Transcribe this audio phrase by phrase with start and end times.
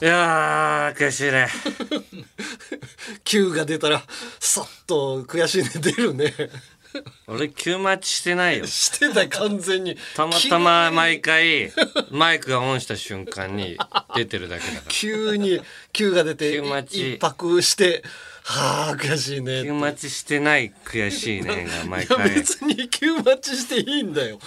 [0.00, 1.48] いやー、悔しいね。
[3.24, 4.00] 9が出たら、
[4.38, 6.32] さっと悔しいね出るね。
[7.26, 8.66] 俺、急待ちしてないよ。
[8.68, 9.96] してたよ完全に。
[10.14, 11.72] たまたま毎回、
[12.12, 13.76] マイクがオンした瞬間に
[14.14, 14.82] 出てるだけだから。
[14.88, 15.60] 急に
[15.92, 18.04] 9が出て、急待ち一泊して、
[18.50, 19.62] はあ、悔しいね。
[19.62, 22.30] 急待ちしてない悔しいね が毎回。
[22.30, 24.38] 別に急待ちしていいんだよ。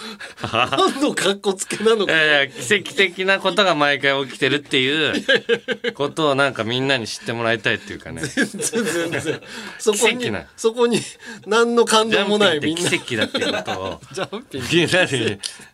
[0.42, 2.12] 何の格好つけなのか。
[2.12, 8.22] いやいや、奇跡的なことが毎回起きてるっていうことをなんかみんなに知ってもらいたいっていうかね。
[8.24, 9.40] 全然全然。
[9.78, 11.00] そこにそこに
[11.46, 12.90] 何の感動もないみんな。
[12.90, 14.00] 奇跡だっていうことを。
[14.72, 15.08] みんなに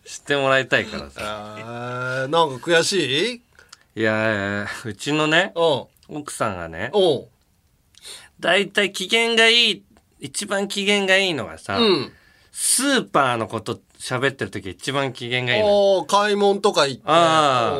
[0.05, 1.13] 知ってもらいたいからさ。
[1.19, 3.41] あーなんか悔し
[3.95, 3.99] い？
[3.99, 5.59] いやうちのね、う
[6.13, 6.17] ん。
[6.19, 7.27] 奥さんがね、おう。
[8.39, 9.83] だいたい機嫌がいい、
[10.19, 12.11] 一番機嫌がいいのがさ、うん。
[12.51, 15.97] スーパーのこと喋ってる時一番機嫌がいいの。
[15.97, 17.03] おー買い物とか行って。
[17.05, 17.77] ああ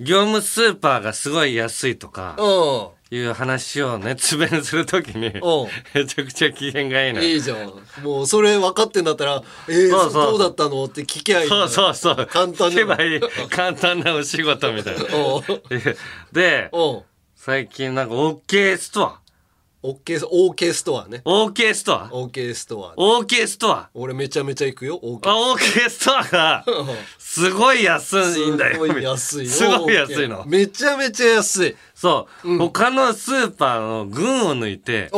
[0.00, 5.32] 業務スーパーがすごい安いとか、ういう話をね、つ弁するときに、
[5.94, 7.22] めちゃくちゃ機嫌がいいの。
[7.22, 7.72] いいじゃん。
[8.04, 11.48] もうそれ分かってんだったら、えー、そうそうどうだったのって聞きゃいい。
[11.48, 12.26] そうそうそう。
[12.26, 13.20] 簡単に 聞けばいい。
[13.48, 15.02] 簡単なお仕事みたいな。
[16.30, 16.70] で、
[17.34, 19.19] 最近なんか OK ストア。
[19.82, 21.22] オッケー、オーケーストアね。
[21.24, 22.10] OK ストア。
[22.12, 22.94] オーケーストア。
[22.96, 23.88] OK ストア。
[23.94, 25.32] 俺めちゃめちゃ行くよ、オーケー。
[25.32, 26.64] あ、OK ストアが、
[27.18, 28.74] すごい安いんだよ。
[28.74, 29.50] すごい安いよ。
[29.50, 30.44] すごい安いの。
[30.46, 31.76] めちゃめちゃ安い。
[31.94, 32.58] そう。
[32.58, 35.10] 他のスーパーの群を抜いて。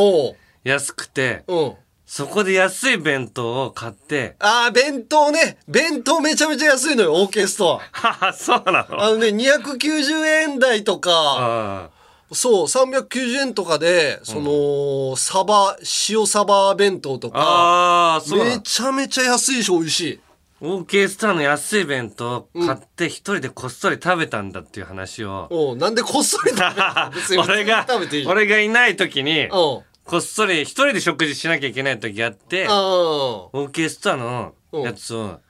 [0.62, 1.72] 安くて、うん。
[2.06, 5.56] そこで安い弁当を買って、ああ、弁当ね。
[5.66, 9.00] 弁当めちゃめちゃ安いのよ、オーケーストはは、 そうなの？
[9.00, 9.06] ア。
[9.06, 11.90] あのね、290円台とか、あ
[12.34, 15.76] そう、390円とかで、その、サバ、
[16.08, 17.30] 塩サバ弁当とあ。
[17.30, 18.60] か、ああ、そうなめの。
[18.62, 20.20] ちゃめちゃ安いし、美味しい。
[20.62, 27.10] OK ストアの安い弁当を買って一人でこっそり食べたんだっていう話を、おうなんでこっそり食べるの？
[27.10, 28.36] 別に 俺が食べていい、じゃん。
[28.36, 29.48] 俺がいない時に、うん。
[29.50, 29.82] こ
[30.18, 32.70] っそり一人で食事しなきゃいけない時あって、うん。
[32.70, 35.40] OK ストアのやつを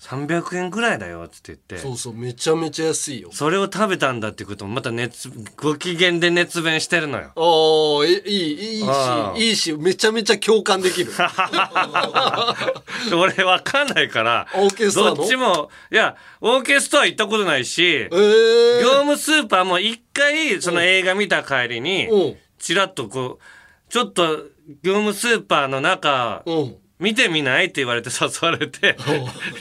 [0.00, 3.28] 300円ぐらいだよって言って、そうそう、めちゃめちゃ安いよ。
[3.32, 7.32] それを食べたんだってこともまた熱、ご機嫌で熱弁してるのよ。
[7.36, 8.26] ああ、いい、
[8.78, 8.86] いいし
[9.48, 11.12] いいし、めちゃめちゃ共感できる。
[13.14, 15.16] 俺わかんないから、オーケーストアの？
[15.16, 24.44] どっちも、いや、OK ストア行ったことないし、ええ業務スーパーも一回その映画見た帰りにうん、ちらっとこう、ちょっと
[24.82, 26.76] 業務スーパーの中、うん。
[27.00, 28.96] 見てみないって言われて誘われて、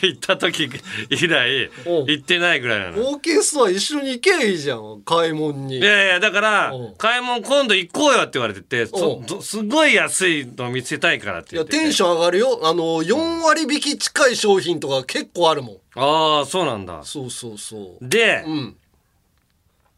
[0.02, 0.70] 行った時
[1.10, 3.10] 以来、うん行ってないぐらいなの。
[3.10, 5.78] オーケーストア一緒に行けばいいじゃん、買い物に。
[5.78, 11.84] いやいや、だからうん、買い物今度行こうよって言われてて、すごい安いの見せたいからっていや、言ってて。
[11.84, 12.60] テンション上がるよ。
[12.64, 15.78] あの、4割引き近い商品とか結構あるもん。
[15.96, 17.04] ああ、そうなんだ。
[17.04, 18.08] そうそうそう。
[18.08, 18.76] で、うん。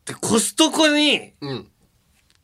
[0.06, 1.68] でコストコにうん。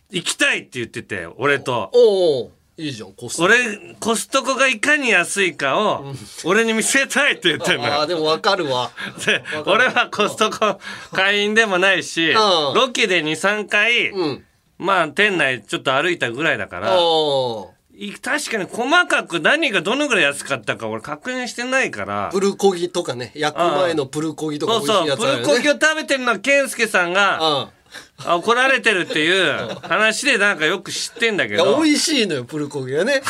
[0.09, 1.91] 行きたいって言ってて、俺と。
[1.93, 3.43] おうおういいじゃん、コスト。
[3.43, 6.13] 俺、コストコがいかに安いかを、
[6.45, 8.07] 俺に見せたいって言ってんのああ、よ。
[8.07, 8.91] でもわかるわ。
[9.25, 10.79] で、俺はコストコ
[11.11, 14.43] 会員でもないし、んロケで2、3回、うん。
[14.77, 16.97] まあ店内ちょっと歩いたぐらいだから、
[18.21, 27.41] 確かに細かく何がどのぐらい安かったか俺確認してないからプ、ルコギとかね、焼く前のプルコギとかそうそう、美味しいやつプルコギを食べてるのは健介さんが、うん。
[27.41, 27.69] あ
[28.25, 33.21] 怒られてるっていう話でなんかよく知ってんだけど、美味しいのよ、プルコギがね。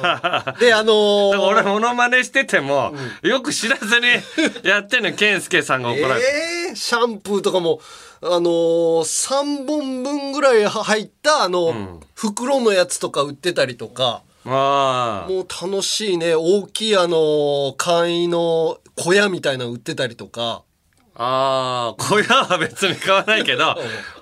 [0.58, 4.06] で、あのー俺モノマネしてても、よく知らずに
[4.68, 6.26] やってんの健介さんが怒られて。
[6.68, 7.80] えー、シャンプーとかも、
[8.22, 15.30] あのー、3本分ぐらい入った、あの、袋のやつとか売ってたりとか、ああ。
[15.30, 16.34] もう楽しいね。
[16.34, 20.62] 大きいあのー、簡易の小屋みたいなの売ってたりとか。
[21.14, 23.76] ああ、小屋は別に買わないけど、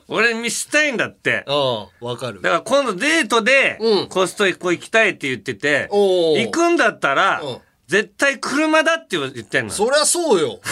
[0.09, 1.45] 俺見せたいんだって。
[1.47, 2.49] ああ、わかるだ。
[2.51, 9.73] から今度デートでうんコストコ行きたいって言ってて、行くんだったらうん、絶対車だって言ってんの。
[9.73, 10.61] そそりゃそうよ。
[10.63, 10.69] ん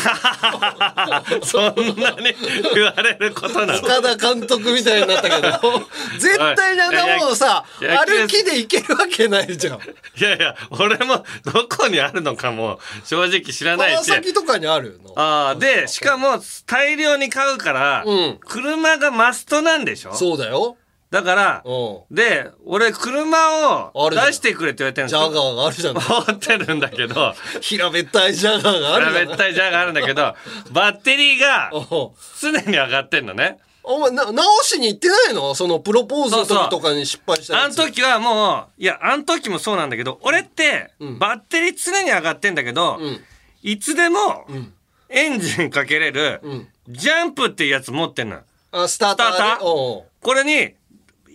[2.00, 2.34] なに
[2.74, 3.78] 言われることなの？
[3.80, 5.48] 塚田監督みたいになったけど、
[6.20, 9.78] 絶対にあんなもんさ、歩きで行けるわけないじゃん。
[9.78, 9.80] い
[10.20, 14.10] やいや、俺もどこにあるのかも正直知らない川し。
[14.10, 15.22] 崎とかにあるよな。
[15.22, 20.14] ああ、で、しかも大量に買うから、うん車がマストなんでしょ？
[20.14, 20.76] そうだよ。
[21.10, 22.14] だから、うん。
[22.14, 25.94] で、俺車をあるじゃん出してくれって言われてるんですジャガーがあるじゃん。
[25.94, 26.00] 持
[26.32, 29.26] ってるんだけど、 平べったいジャガーがあるじゃん。
[29.28, 30.34] 絶対ジャガーあるんだけど、
[30.72, 33.58] バッテリーがお常に上がってんのね。
[33.88, 35.54] お前な、直しに行ってないの？
[35.54, 37.78] そのプロポーズの時とかに失敗したあやつ。
[37.78, 43.24] の時はもう、いや、あの時もそうなんだけど、俺って、バッテリー常に上がってんだけど、ん
[43.62, 44.72] いつでもん、
[45.08, 48.42] エンジンかけれる、んジャンプっていうやつ持ってんのよ。
[48.72, 49.64] あ、スターター、ターター？
[49.64, 50.74] おうこれに、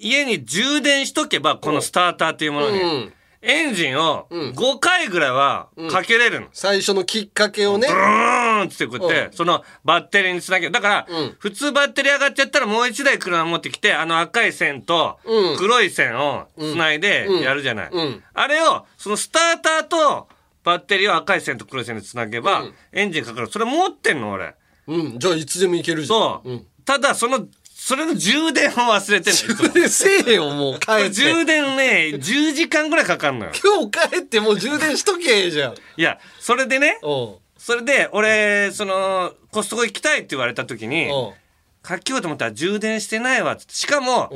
[0.01, 3.13] 家に充電しとけば、このスターターっていうものに、うん
[3.44, 6.48] エンジンを5回ぐらいはかけれるの。
[6.53, 7.88] 最初のきっかけをね。
[7.88, 10.71] ブーンってこうやって、そのバッテリーにつなげる。
[10.71, 17.89] だから、うん普通バッテリー上がっちゃったらもう一台車持ってきて、あの赤い線とうん黒い線をつないでやるじゃない。
[17.92, 20.30] うんあれを、そのスターターと
[20.63, 23.47] バッテリーを赤い線と黒い線でつなげば、うんエンジンかかる。
[23.47, 24.54] それ持ってんの俺。
[24.86, 25.18] うん。
[25.18, 26.19] じゃあいつでもいけるじゃん。
[26.19, 26.47] そう。
[26.51, 26.65] うん。
[26.86, 27.47] ただ、その、
[27.91, 31.09] それの充電を忘れてんのいつも充電せえよ、もう帰って。
[31.09, 33.51] 充電ね、10時間ぐらいかかんのよ。
[33.61, 35.73] 今日帰ってもう充電しとけじゃん。
[35.73, 41.33] いや、それでね、それで、俺、その、コストコ行きたいって言われた時に、おう
[41.81, 43.65] かけようと思ったら充電してないわって。
[43.67, 44.31] しかも、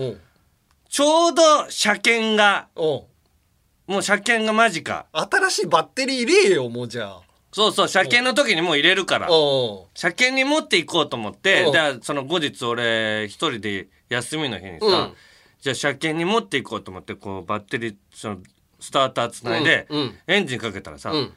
[0.89, 3.07] ちょうど車検が、も
[3.87, 5.05] う車検が間近。
[5.13, 7.21] 新しいバッテリー入れよ、もうじゃあ。
[7.55, 9.29] そうそう、車検の時にもう入れるから。
[9.29, 11.71] 車検に持っていこうと思ってう、ん。
[11.71, 15.13] じゃあその後日俺一人で休みの日にさ、うん。
[15.61, 18.39] じゃあ車検に持っていこうと思って、こうバッテリー、その
[18.81, 19.99] スターターつないで、うん。
[20.01, 20.15] うん。
[20.27, 21.33] エンジンかけたらさ、うん。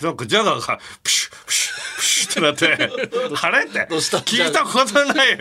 [0.00, 2.90] なんかジャガーがプシュプシュプシュってなって、
[3.42, 5.36] あれって聞いたことない。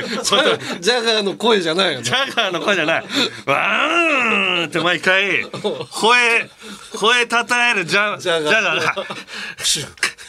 [0.82, 1.22] ジャガー。
[1.24, 2.04] の声じゃないよね。
[2.04, 2.12] ジ。
[2.12, 3.04] ャガーの声じゃない。
[3.04, 6.50] わーんって毎回、吠え、
[6.94, 8.54] 吠えたたえるジャジジャガー。
[8.54, 9.16] ャガーが、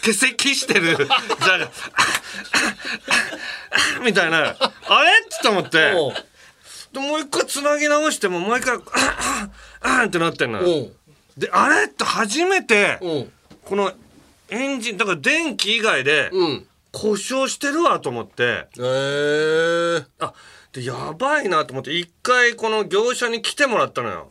[0.03, 0.97] 欠席してる。
[0.97, 1.07] ジャ
[1.59, 1.71] ガー、
[4.05, 5.11] みたいな、あれ？
[5.21, 5.93] って思って、
[6.93, 8.79] でもう一回繋ぎ直してももう一回、
[9.83, 10.61] あ んってなってんの。
[11.37, 11.85] で、あれ？
[11.87, 12.99] って初めて、
[13.65, 13.93] この
[14.49, 16.67] エンジン、だから電気以外でうん。
[16.93, 20.05] 故障してるわと思って、えー。
[20.19, 20.35] あ、
[20.73, 24.27] で、やばいなと思って、一回この業者に来てもらったのよ。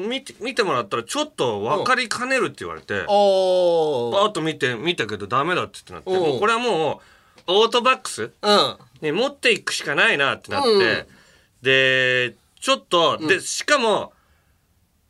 [0.00, 7.00] 見て見てもらったらちょっと分かりかねるって言われて、おバーッと見て見たけどダメだってなって、うんもうこれはも
[7.48, 8.76] うオートバックスうん。
[9.02, 11.06] に持っていくしかないなってなって、うん
[11.62, 14.12] でちょっと、でしかも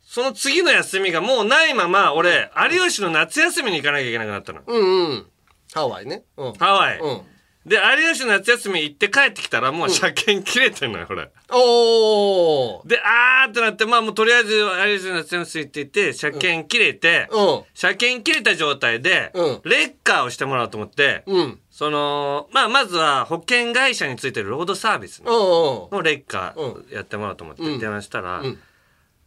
[0.03, 5.25] その次の休みがもうないまま俺有吉の夏休みに行かなきゃいけなくなったのうんうん。
[5.73, 6.23] ハワイね。
[6.37, 6.53] うん。
[6.53, 7.21] ハワイ、うん。
[7.67, 11.29] で有吉の夏休み行って帰ってきたらもう車検切れてんのよこれ。
[11.51, 12.87] おー。
[12.87, 17.63] であーってなってまあもうとりあえず有吉の夏休みって言って車検切れて、うん。
[17.73, 21.59] 車検切れた状態で、うんレッカーをしてもらおうと思って、うん。
[21.69, 28.59] その、まあ、まずは保険会社についてるロードサービスうのレッカーやってもらおうと思ってうん電話したら、うん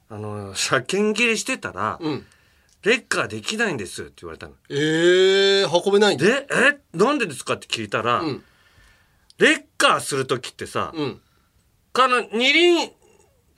[0.08, 2.26] あの、車検切れしてたら、うん。
[2.82, 4.54] レッカーできないんですって言われたの。
[4.70, 6.24] ええー、運べないんだ。
[6.24, 8.44] で、えなんでですかって聞いたら、うん。
[9.38, 11.20] レッカーするときってさ、うん。
[11.92, 12.90] この二輪、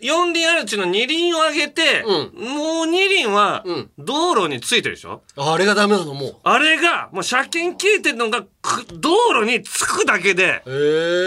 [0.01, 5.23] 四輪あるうちの二輪を上げて、うもう二輪はうん道路についてるでしょ？
[5.37, 6.37] あれがダメなの、もう。
[6.43, 10.73] あれが、もう車検切れてるのがく道路につくだけで、ええ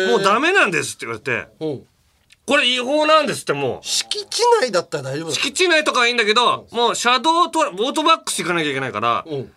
[0.10, 0.12] ー。
[0.12, 1.88] もうダメなんですって言われて、うん。
[2.46, 3.80] これ違法なんですってもう。
[3.82, 5.34] 敷地内だったら大丈夫だ。
[5.34, 9.52] 敷地内とかはいいんだけど、もう車道と、オートバックス行かなきゃいけないから、うん。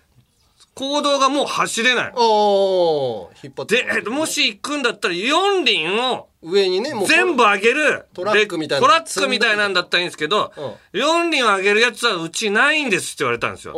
[0.74, 2.04] 行動がもう走れない。
[2.06, 3.82] 引っ張って。
[3.82, 7.06] で、えっともし行くんだったら4輪を上にね、もう。
[7.06, 8.06] 全部上げる。
[8.14, 10.52] トラックみたいなでトラックみたいなんだったらいいんですけど、
[10.92, 13.74] 4輪を上げるやつはうちないんですって言われたんですよ。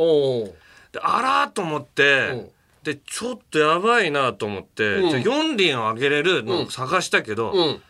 [0.92, 2.50] であらーと思って、
[2.82, 7.82] で、ちょっとやばいなと思って、うんじゃあ4輪を上げれるのを探したけど、うん。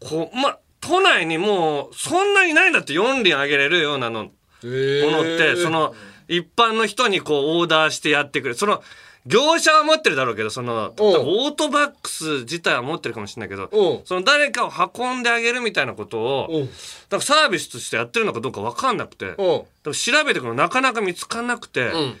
[0.00, 4.30] こう、ま、都内にもう、そんなにないんだって4輪上げれるようなの、
[4.62, 5.10] えー。
[5.10, 5.94] ものって、そ、の、
[6.28, 8.54] 一般の人にこう、オーダーしてやってくれる。
[8.54, 8.82] その、
[9.26, 16.66] 業者は持ってるだろうけど、その、オートバックス自体は持ってるかもしれないけど、うんその誰かを運んであげるみたいなことを、うん。
[16.66, 16.76] だか
[17.16, 19.62] らサービスとしてやってるのかどうかわかんなくて、だかうん。
[19.84, 22.16] ら調べてくのなかなか見つかんなくて、うん。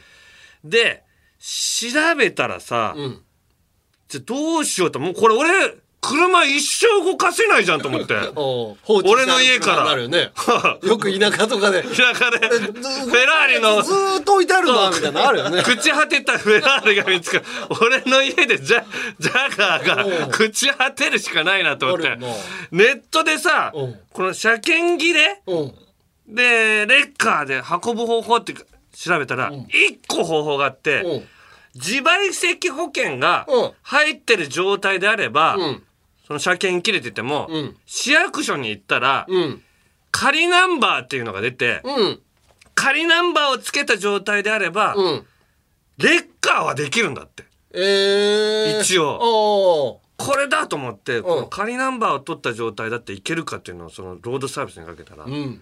[0.64, 1.02] で、
[1.38, 3.22] 調べたらさ、うん。
[4.08, 8.14] じゃあどうしようと、もうこれ俺、車一生動かせないじゃんと思って。
[8.88, 10.32] 俺の家からなるよね。
[10.82, 11.82] よく田舎とかで。
[11.82, 15.60] 田舎で、フェラーリのずーっと置いてあるな、みたいなのあるよね。
[15.62, 17.44] 朽ち果てたフェラーリが見つかる。
[17.80, 18.84] 俺の家でジャ
[19.18, 22.16] ジャガーがうん朽ち果てるしかないなと思って。
[22.70, 25.74] ネットでさうん、この車検切れうん。
[26.28, 28.54] で、レッカーで運ぶ方法って
[28.96, 31.28] 調べたら、一個方法があって、うん。
[31.74, 35.82] 自賠責保険がうん入ってる状態であれば、うん。
[36.30, 39.62] その車検切れてても、うん市役所に行ったら、うん。
[40.12, 42.20] 仮ナンバーっていうのが出て、うん。
[42.76, 45.26] 仮ナンバーをつけた状態であれば、うん。
[45.98, 47.46] レッカーはできるんだって。
[47.72, 48.80] えー。
[48.80, 50.00] 一応応。
[50.18, 55.60] これだと思って、この仮ナンバーを取った状態だっていけるかっていうのをそのロードサービスにかけたら、うん。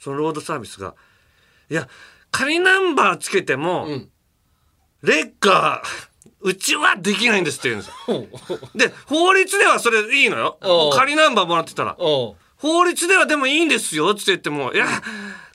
[0.00, 0.96] そのロードサービスが、
[1.70, 1.86] いや、
[2.32, 4.10] 仮ナンバーつけても、うん。
[5.02, 6.09] レッカー
[6.42, 8.58] うちはできないんですって言うんですよ。
[8.74, 10.58] で、法律ではそれいいのよ。
[10.60, 10.94] う。
[10.94, 11.96] ん仮ナンバーもらってたら。
[11.98, 12.02] う。
[12.02, 14.86] ん法律ではでもいいんですよって言っても、いや、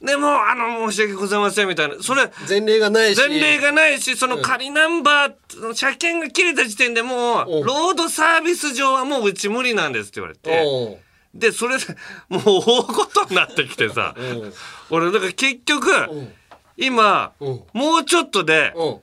[0.02, 1.96] でも、あの、申し訳ございませんみたいな。
[2.02, 3.20] それ、前例がないし。
[3.20, 7.60] 前例がないし、その仮ナンバー、車検が切れた時点でもう、う。
[7.62, 10.64] んロードサービス上はもううち無理なんですって言われて。
[10.64, 11.38] う。
[11.38, 11.86] んで、それで、
[12.30, 14.54] もう大事になってきてさ、うん。
[14.90, 16.34] 俺、だから結局、ん。
[16.76, 17.64] 今、うん。
[17.74, 19.02] もうちょっとで、うん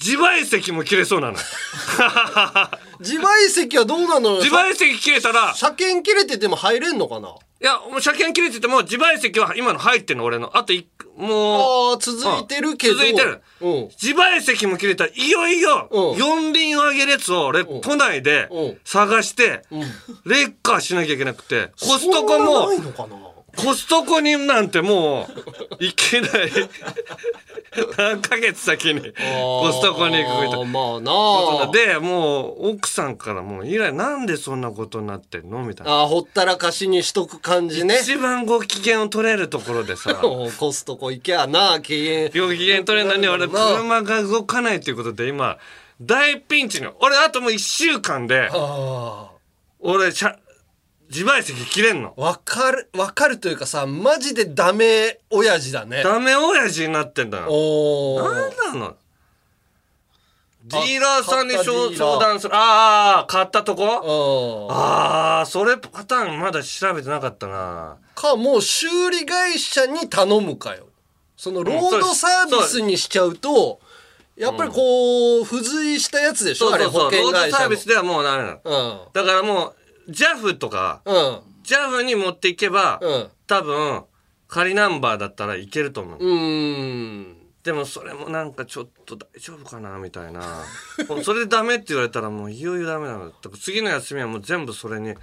[0.00, 1.34] 自賠責も切れそうなの。
[3.00, 4.36] 自賠責はどうなの？
[4.36, 7.34] よ 自賠責切れたら、車検切れてても入れんのかな？
[7.60, 10.56] いや、もう車検切れてても自賠責は今の入ってんの、俺の。
[10.56, 10.86] あと一
[11.16, 12.94] もう、ああ続いてるけど。
[12.94, 13.42] 続いてる。
[13.60, 13.88] うん。
[14.00, 16.16] 自賠責も切れたら、いよいよ、うん。
[16.16, 18.78] 四輪を上げるやつを俺、都内でうん。
[18.84, 19.80] 探して、ん。
[20.24, 23.16] レッカーしなきゃいけなくて、コストコもな、いのかな？
[23.56, 25.26] コストコになんても
[25.80, 26.30] う、いけない。
[27.96, 30.64] 何ヶ月先に、コストコに行くみたいな。
[30.66, 31.12] まあな
[31.68, 36.00] あで、もう、奥さんからもう、以来、なんでそんなことになってんのみたいな。
[36.02, 45.58] あーほったらかしにしとく感じね一番ご機嫌を取れるところでさ、 おコストコ行けやな機嫌ご機嫌取れんのに俺、車が動かないということで、今、
[46.00, 46.88] 大ピンチに。
[47.00, 49.30] 俺、あともう一週間で、あ
[49.80, 50.36] 俺、しゃ
[51.10, 52.14] 自賠責切れんの？
[52.18, 57.46] あわかるわかるというかさマジでダメ親父だねダメ親父になってんだよ。
[57.48, 58.34] おおなん
[58.74, 58.96] なの？
[60.64, 62.54] ディーラーさんに相談する。
[62.54, 64.68] ああ、買ったとこ？
[64.70, 67.96] あああ、それパターンまだ調べてなかったな。
[68.14, 70.88] かもう修理会社に頼むかよ
[71.38, 73.80] そのロードサービスにしちゃうと
[74.36, 76.74] やっぱりこう付随したやつでしょ？
[76.74, 77.32] あれ保そうそうそう。
[77.32, 79.08] ロードサービスではもうダメなの。
[79.14, 79.74] だからもう、
[80.08, 84.04] JAF とか、うん JAF に持っていけば、うん多分、
[84.46, 86.18] 仮ナンバーだったらいけると思う。
[86.18, 86.34] うんう
[87.34, 90.64] んでもそれもなんかちょっと大丈夫かなみたいな。
[91.22, 93.32] それでダメって言われたらもういよいよダメなの。
[93.60, 95.14] 次の休みはもう全部それに、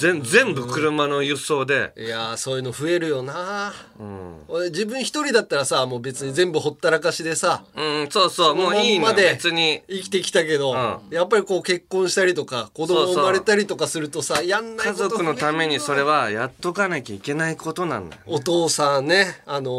[0.00, 4.36] 全全部車の輸送で、いやーそういうの増えるよなうん。
[4.48, 9.82] 俺自分一人だったらさもう別に全部ほったらかしでさうん、そうそう、もういいま別に。
[9.88, 18.22] 生きてきたけど、うやっぱりこう結婚したりとか子供生まれたりとかするとさやんない家族のためにそれはやっとかなきゃいけないことなんだよ。
[18.26, 19.72] お父さんねあのー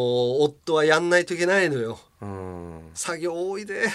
[0.44, 2.80] 夫はやんないといけないのようん。
[2.94, 3.88] 作業多いで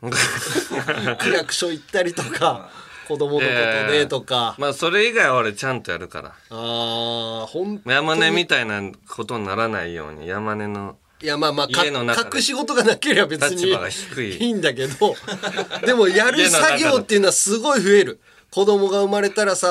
[1.18, 2.70] 区役所行ったりとか
[3.08, 6.28] 子供のことねとか、まあそれ以外は俺ちゃんとやるから。
[6.28, 7.94] ああ本当に。
[7.96, 10.98] 山根みたいなことにならないように、山根の。
[11.22, 12.36] いやまあまあの中で。
[12.36, 14.36] 隠し事がなければ別に立場が低い。
[14.36, 15.14] いいんだけど。
[15.86, 18.20] でもやる作業っていうのはすごい増える。
[18.50, 19.70] 子供が生まれたらさ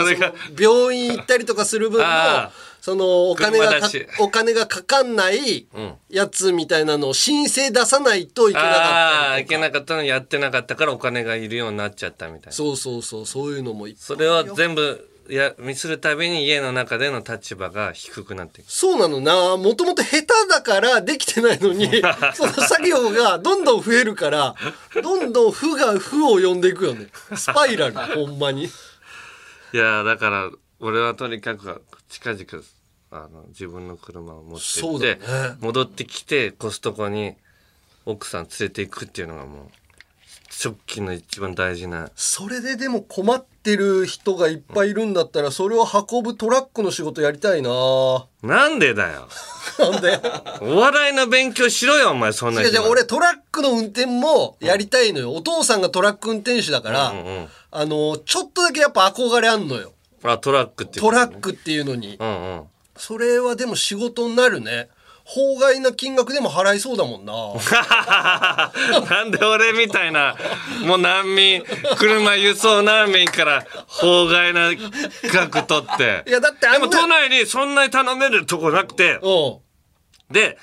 [0.59, 5.67] 病院行ったりとかする分のあーそのお金がかお金がかかんないん
[6.09, 12.51] やつみたいなのを申請出さないといけなかあったあ、いけなかったのやってなかったからお金がいるようになっちゃったみたいな。
[12.53, 18.71] そうそうそうそういうのもいっぱいそれを全部や、見するたびに家の中での立場が低くなっていく。
[18.71, 19.19] そうなの。
[19.19, 21.87] なもともと下手だからできてないのに
[22.33, 24.55] その作業がどんどん増えるから
[25.01, 27.07] どんどん負が負を呼んでいくよね。
[27.35, 28.65] スパイラルほんまに。
[28.65, 28.69] い
[29.73, 32.63] やーだから、俺はとにかく近々、
[33.11, 35.57] あの、自分の車を持ってって、ね。
[35.59, 37.35] 戻ってきて、コストコに
[38.05, 39.67] 奥さん連れていくっていうのがもう、
[40.63, 42.09] 直近の一番大事な。
[42.15, 47.69] それででも困ってる人がいっぱいいるんだったらそれを運ぶトラックの仕事やりたいな。
[48.41, 49.27] なんでだよ。
[49.77, 50.19] なんで？
[50.61, 57.47] お笑いの勉強しろよ、お前、そんな違う違暇う俺トラックの運転もやりたいのよ、お父さんがトラック運転手だから、うんうん。
[57.69, 59.91] あのちょっとだけやっぱ憧れあんのよ
[60.33, 62.17] あ、トラックっていうトラックっていうのに。
[62.19, 62.63] うんうん。
[62.95, 64.89] それはでも仕事になるね。
[65.29, 67.33] 法外な金額でも払いそうだもんな。
[69.09, 70.37] なんで俺みたいな、
[70.85, 71.65] もう難民、
[71.97, 74.71] 車輸送難民から法外な
[75.25, 76.23] 額取って。
[76.27, 79.59] いやだってでも都内にそんなに頼めるとこなくて、う
[80.31, 80.33] ん。
[80.33, 80.57] で、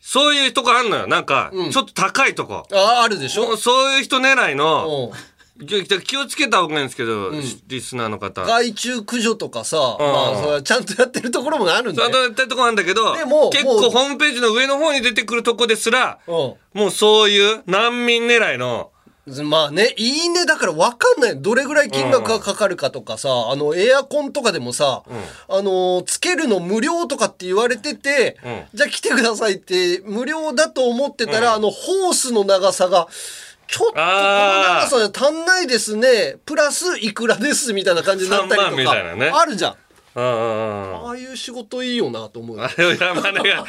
[0.00, 1.06] そういうとこあんのよ。
[1.06, 2.66] なんか、ちょっと高いとこ。
[2.72, 3.58] ああるでしょ。
[3.58, 5.29] そういう人狙いの、うん
[5.66, 7.30] 気気をつけた方がいいんですけど、
[7.66, 8.42] リスナーの方。
[8.42, 16.56] 害虫駆除とかさ、まあそれはちゃんとやってるところもあるんだそうよ、やってるとこなんだけど、でも結もう構ホームページの上の方に出てくるとこですら、うも
[16.88, 18.90] うそういう難民狙いの、
[19.42, 21.40] ん、まあねいいねだから分かんない。
[21.40, 25.02] どれぐらい金額がかかるかとかさ、あのエアコンとかでもさ、
[25.48, 28.62] あのつけるの無料とかって言われてて、うん。
[28.74, 33.08] じゃあ来てくださいって無料だと思ってたら、あのホースの長さが
[33.72, 36.36] ちょっとこの長さじゃ足んないですね。
[36.44, 39.30] プラスいくらですみたいな感じになったり3万みとたいなね。
[39.30, 39.76] かあるじゃん。
[40.12, 42.64] ああいう仕事いいよなと思うよ。
[42.66, 43.64] あれを山根が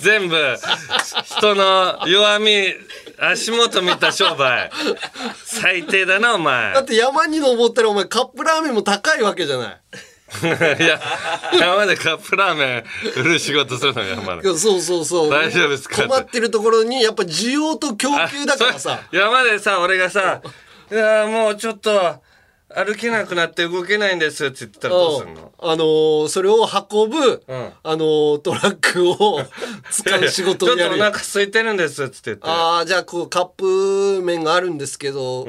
[0.00, 0.36] 全部
[1.24, 2.66] 人の弱み
[3.18, 4.70] 足元見た商売。
[5.44, 6.72] 最低だなお前。
[6.74, 9.80] だって山に登ったらお前カップラーメンも高いわけじゃない
[10.80, 11.00] いや
[11.58, 12.84] 山でカップラーメ
[13.16, 15.30] ン売る仕事するのよ山根いやそうそうそう。
[15.30, 16.02] 大丈夫ですか？
[16.06, 19.00] 困ってるところにやっぱ需要と供給だからさ。
[19.12, 20.40] 山でさ俺がさ
[20.90, 22.16] 「いやもうちょっと
[22.76, 25.52] 歩けなくなって動けないんです」って言ってたらどうすんの？
[25.60, 27.40] あのーそれを運ぶ、ん。
[27.48, 29.40] あのートラックを
[29.90, 30.80] 使う仕事をやる。
[30.80, 32.42] ちょっとお腹空いてるんですって言って。
[32.46, 35.46] ああじゃあこうカップ麺があるんですけど、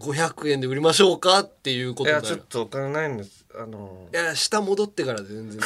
[0.00, 5.60] 500円で売りましょうかっていうこいとだよやちょっとお金ないんですあのいや下戻ってからで全然。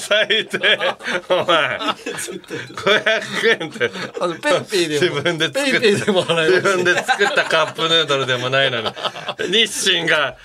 [0.00, 0.58] 最低。
[1.28, 1.78] お前。
[1.78, 3.90] 500円って。
[4.18, 6.76] あのペイペイでも自分で作っペイペイでも払えます。
[6.76, 8.86] 自分で作ったカップヌードルでもないのに
[9.50, 10.38] 日清が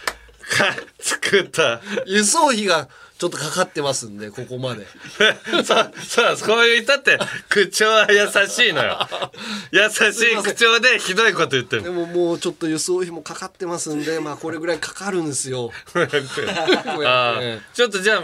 [0.49, 4.85] か作った輸送費がちょっとかかってますんでここまで。
[5.65, 7.17] そうそうこういう人って
[7.49, 8.99] 口調は優しいのよ。
[9.71, 11.83] 優しい口調でひどいこと言ってる。
[11.83, 15.71] でももうちょっと輸送費もかかってますんで まあこれぐらいかかるんですよ。
[15.93, 18.23] 500円あーちょっとじゃあ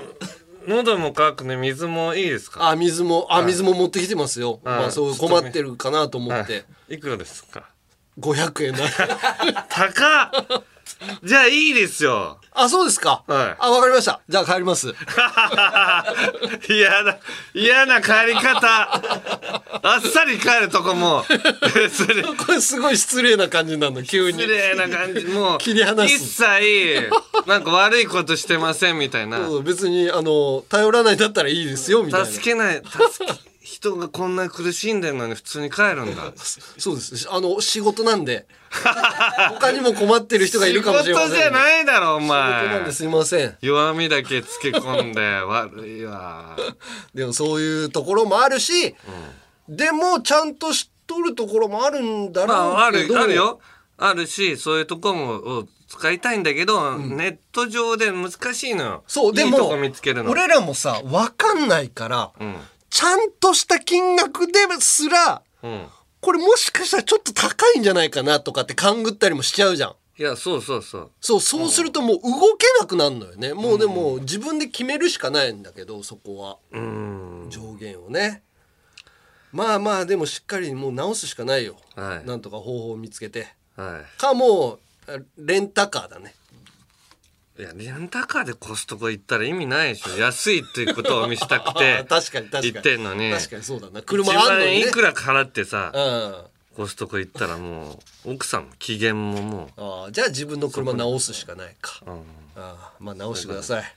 [0.67, 2.69] 喉も渇くね水もいいですか？
[2.69, 7.63] あ水もあ水も持ってきてますよ、はいまあそう困ってるかなと思って、いくらですか
[8.19, 8.79] ？500円な
[9.69, 10.63] 高っ
[11.23, 12.37] じゃあいいですよ。
[12.55, 13.55] あそうですか、はい。
[13.59, 14.21] あわかりました。
[14.29, 14.93] じゃあ帰ります。
[16.69, 17.17] 嫌な
[17.53, 19.01] 嫌な帰り方。
[19.81, 21.25] あっさり帰るとこも。
[21.73, 24.03] 別 にこれすごい失礼な感じなの。
[24.03, 24.39] 急に。
[24.43, 25.25] 失礼な感じ。
[25.25, 26.13] もう切り離す。
[26.13, 27.09] 一切
[27.47, 29.37] なんか悪いことしてませんみたいな。
[29.37, 32.25] そう別にあの頼らないんだったらいいですよみたいな。
[32.27, 36.31] 助けない助け人がこんなに苦しんでるのに普通に帰るんだ。
[36.77, 37.27] そうです。
[37.29, 38.45] あの仕事なんで。
[39.49, 41.29] 他にも困ってる人がいるかもしれません。
[41.29, 43.57] 仕事じゃないだろお仕事なん前ですいません。
[43.61, 46.55] 弱みだけつけ込んで 悪いわ。
[47.13, 48.95] でもそういうところもあるし、
[49.67, 53.59] でもちゃんと知っとるところもあるんだまああろうけど、るあるよ。
[53.97, 59.03] あるしそういうとこもを使いたいんだけど、ネット上で難しいのよ。
[59.07, 60.31] そうでもいいとこ見つけるの。
[60.31, 62.55] 俺らもさ分かんないから、ん
[62.93, 65.87] ちゃんとした金額ですらうん。
[66.21, 69.95] これもしかしたらちょっと高いんじゃないかなとかって勘ぐったりもしちゃうじゃん。
[70.19, 71.11] いやそうそうそう。
[71.19, 73.35] そうそうするともう動けなくなるのよ。
[73.35, 76.57] ね、もうでも自分で決めるしかないんだけどそこは。
[76.71, 77.47] うん。
[77.49, 78.43] 上限をね。
[79.51, 82.27] まあまあでもしっかりもう直すしかないよ、はい。
[82.27, 83.47] なんとか方法を見つけて。
[83.75, 84.19] はい。
[84.19, 84.73] かも
[85.07, 86.35] うあレンタカーだね
[87.59, 90.17] いやレンタカーでコストコ行ったら意味ないでしょ。
[90.17, 92.71] 安いっていうことを見せたくあて確かに確かに。
[92.71, 93.31] 言ってんのに。
[93.31, 93.99] 確かにそうだな。
[93.99, 94.71] 1車あんの万にね。
[94.77, 96.35] 円いくら払ってさうん。
[96.75, 102.01] コストコ行ったらもう奥さんも機嫌ももああじゃあ自分の車直すしかないか。
[102.07, 102.17] う、うん。
[102.17, 102.23] あ
[102.55, 103.95] あまあ直してください。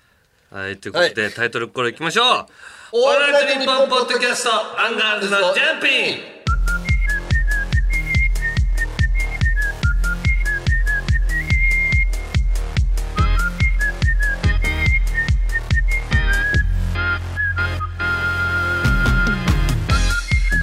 [0.51, 2.47] はい、ということで、タイトルコールいきましょう。
[2.93, 6.36] オールナイトニッポンポッドキャスト、アンガールズのジャンピン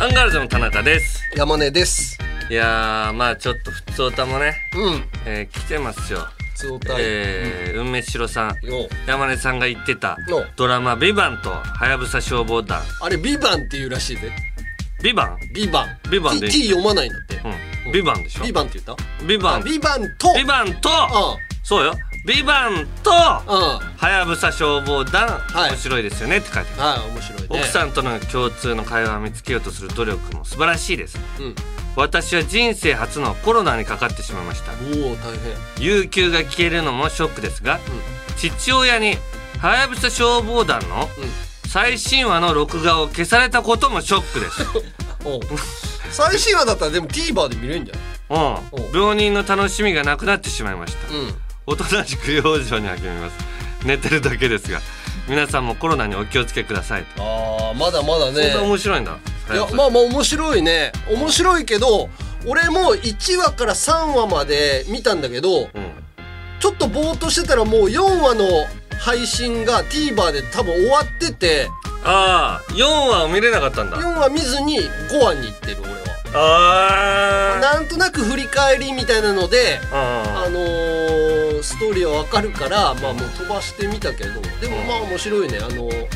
[0.04, 1.22] アンガールズの田中です。
[1.34, 2.20] 山根です。
[2.50, 5.04] いやー、まあちょっと普通歌もね、うん。
[5.26, 6.28] えー来てますよ。
[6.56, 8.66] 通体、えー、運命白さん。
[8.68, 12.82] よ山根さんが言ってたおドラマ「ビバンと「はやぶさ消防団。
[13.02, 14.30] あれビバンっていうらしいで
[15.02, 15.38] 「ビバン？
[15.54, 15.98] ビバン。
[16.12, 16.50] ビバンで。
[16.50, 17.42] T, 読まないんだって、
[17.86, 18.44] うん「ビバンでしょ。
[18.44, 19.26] ビバンって言った？
[19.26, 19.64] ビバン。
[19.64, 20.34] ビバンと。
[20.36, 20.90] ビバンと。
[20.92, 21.38] あ。
[21.64, 21.94] そうよ
[22.26, 25.72] ビバンとはやぶさ消防団、はい。
[25.72, 27.48] 面白いですよねって書いてある、ああ面白いね。
[27.50, 31.18] 奥さんとの共通の会話を見つけようとする努力も素晴らしいです。
[31.40, 31.56] うん。
[31.98, 34.72] 私は人生初のコロナにかかってしまいました。
[34.72, 35.34] おお大
[35.78, 35.84] 変。
[35.86, 37.80] 有給が消えるのもショックですが、
[38.38, 39.18] 父親に
[39.60, 41.10] はやぶさ消防団の
[41.68, 44.66] 最新話の録画を消されたこともショックです。
[45.28, 45.42] おう。
[46.10, 47.96] 最新話だったらでも TVer で見れるんじゃ
[48.34, 48.62] ない？
[48.84, 48.98] うん。
[48.98, 51.14] 病人の楽しみがなくなってしまいました。
[51.14, 53.36] うんおとなしく養生に励みます。
[53.86, 54.80] 寝てるだけですが
[55.28, 59.18] 皆さんもコロナにお気をつけください、ああまだまだそんねな面白いんだ
[59.52, 60.92] いやまあまあ面白いね。
[61.10, 62.10] 面白いけど
[62.46, 65.70] 俺も1話から3話まで見たんだけどうん。
[66.60, 68.46] ちょっとぼーっとしてたらもう4話の
[69.00, 71.68] 配信が TVer で多分終わってて
[72.06, 73.98] ああ4話を見れなかったんだ。
[73.98, 75.98] 4話見ずに5話に行ってる俺は。
[76.36, 85.58] ああなんとなく振り返りみたいなのでああのーストーリーはわかるからまあもう飛ばしてみたけどでもまあ面白いね。
[85.60, 86.08] あのー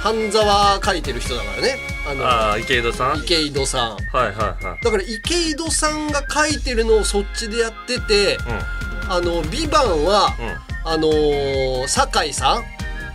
[0.00, 1.76] 半沢書いてる人だからね。
[2.08, 3.10] あのああ池井戸さん？
[3.10, 3.90] はい池井戸さん。
[3.90, 8.38] はいはいだから池井戸さんが書いてるのをそっちでやってて
[9.10, 10.46] 「あのビバンは、うん。
[10.46, 12.62] うんああのー、酒井さん？
[12.62, 12.64] はい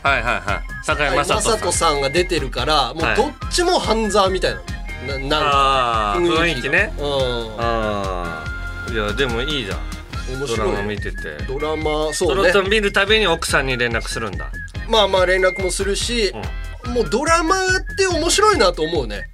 [0.04, 0.86] はいはい。
[0.86, 1.58] 坂井正雅人さん。
[1.60, 3.16] 人さんが出てるからもうはい。
[3.16, 4.56] どっちも半沢みたい
[5.08, 6.94] なななんか雰囲気ね。
[7.00, 7.06] うん。
[7.60, 8.44] あ
[8.86, 9.80] あいやでもいいじゃん
[10.30, 14.52] ドラ面白いマ見ててドラマそうれと見るたびに奥さんに連絡するんだ
[14.90, 16.34] まあまあ連絡もするし、
[16.94, 17.60] もうドラマっ
[17.98, 19.30] て面白いなと思うね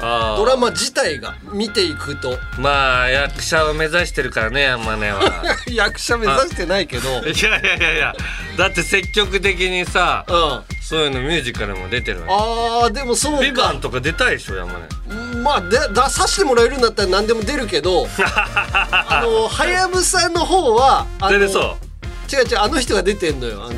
[0.00, 2.38] ドラマ自体が見ていくと。
[2.58, 5.22] まあ役者を目指してるからね山根は。
[5.70, 7.20] 役者目指してないけど。
[7.20, 8.14] うんいやいやいやいや。
[8.56, 12.32] だって積極的にさあそういうのミュージカルも出てるわけ。
[12.32, 14.72] ーでもそうビバとか出たいでしょ山
[15.08, 18.06] 根まあで出させてもらえるんだったら何でも出るけど。
[18.18, 22.34] あのはやぶさの方は出れそう。
[22.34, 23.74] 違う違うあの人が出てんのよあの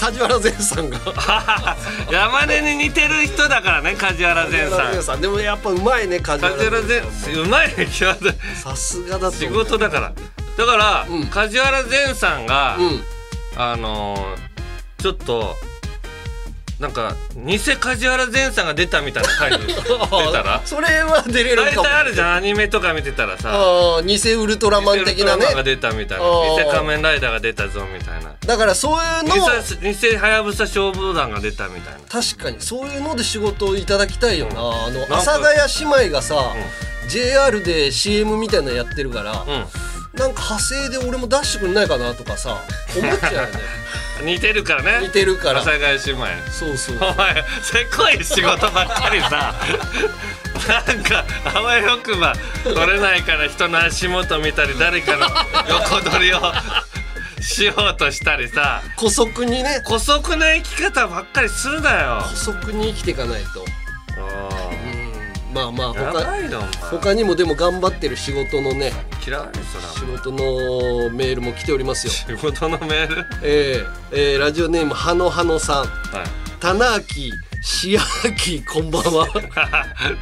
[0.00, 0.98] 梶原善さんが。
[2.10, 5.02] 山根に似てる人だからね梶原善さん。
[5.02, 5.20] さん。
[5.20, 10.12] でもやっぱうまいね梶梶原原善善うまいね際どいさすがだと仕事だから。
[10.56, 11.26] だから、うん。
[11.26, 13.04] 梶原善さんが、うん。
[13.56, 14.50] あのー
[15.02, 15.56] ちょっと
[16.80, 20.62] なんか偽梶原善さんが出たみたいな回に出たら。
[20.64, 24.00] それは出れる大体あるじゃんアニメとか見てたらさ。
[24.02, 26.24] 偽ウルトラマン的なウルトラマンがね出たみたいな。
[26.24, 28.32] 偽仮面ライダーが出たぞみたいな。
[28.46, 29.48] だからそういうのを
[29.92, 32.00] 偽偽はやぶさ消防団が出たみたいな。
[32.08, 36.54] 確かにそういうので仕事をいただきたいよな、あのか阿佐ヶ谷姉妹がさ、
[37.08, 39.66] JR で CM みたいなのやってるから、うん。
[40.14, 42.62] なんか派生で俺も出してくんないかなとかさ
[42.98, 43.48] 思っちゃうよね
[44.20, 45.06] 似てるからね。
[45.06, 45.60] 似てるから。
[45.60, 46.26] 阿佐ヶ谷姉妹。
[46.50, 46.96] そうそう。
[46.96, 49.54] お前せこい仕事ばっかりさ。
[50.68, 55.26] なんかあわよくば取れないから人の足元見たり誰かの
[55.68, 56.40] 横取りを
[57.40, 58.82] しようとしたりさ。
[58.96, 59.82] 姑息にね。
[59.84, 62.20] 姑息な生き方ばっかりするなよ。
[62.22, 63.64] 姑息に生きていかないと
[65.52, 66.12] まあまあ他
[66.90, 68.92] 他にもでも頑張ってる仕事のね
[69.26, 69.42] 嫌い
[69.94, 72.12] 仕事のメールも来ておりますよ。
[72.36, 73.26] 仕事のメール？
[73.42, 75.84] えーえーラジオネームはのはのさん。
[75.84, 75.88] はい。
[76.60, 77.04] 棚明
[77.62, 78.00] しあ
[78.32, 79.28] きこんばんは。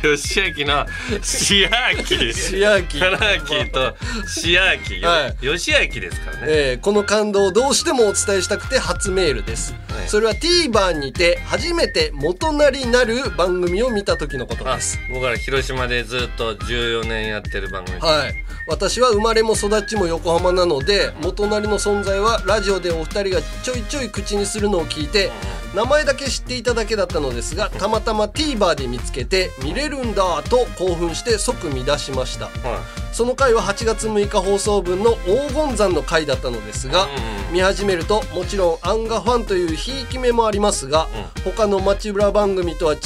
[0.03, 0.87] 吉明の
[1.23, 1.71] しや
[2.05, 2.99] きしあき。
[2.99, 3.97] カラーキーと
[4.27, 5.01] しやき。
[5.05, 6.43] は吉明ですからね。
[6.49, 10.09] えーこの感動をどうしてもお伝えしたくて初メールです、はい。
[10.09, 14.99] それは TVer にて初めて元なりなる番組を見た時のことあです。
[15.13, 18.35] 僕ら広島でずっと14年やってる番組はい。
[18.67, 25.31] 私は生まれも育ちも横浜なので元なりの存在はラジオでお二人がちょいちょい口にするのを聞いて
[25.75, 32.47] 名前だけ知っていただけだったのですがたまたま TVer で見つけて見れるんだと興奮して即見出しました。
[32.47, 37.09] はその回は8月6日放送分の黄金山の回だったのですが、うん
[37.53, 41.09] 見始めるともちろんアンガファンというひいき目もありますが、
[41.45, 42.99] 他の街ブラ番組とは違う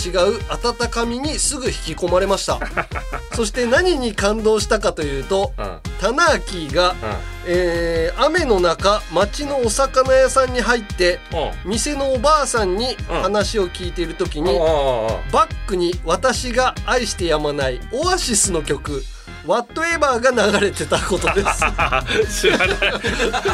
[0.50, 2.58] 温かみにすぐ引き込まれました。
[3.34, 5.80] そして何に感動したかというというん。
[6.00, 6.96] 棚明が、
[7.46, 11.18] えー雨の中町のお魚屋さんに入って
[11.64, 11.70] うん。
[11.70, 13.22] 店のおばあさんにうん。
[13.22, 14.58] 話を聞いている時に、
[15.32, 19.02] バックに私が愛してやまないオアシスの曲
[19.46, 21.44] 「Whatever」が流れてたことで
[22.28, 22.40] す。
[22.48, 22.68] 知らない。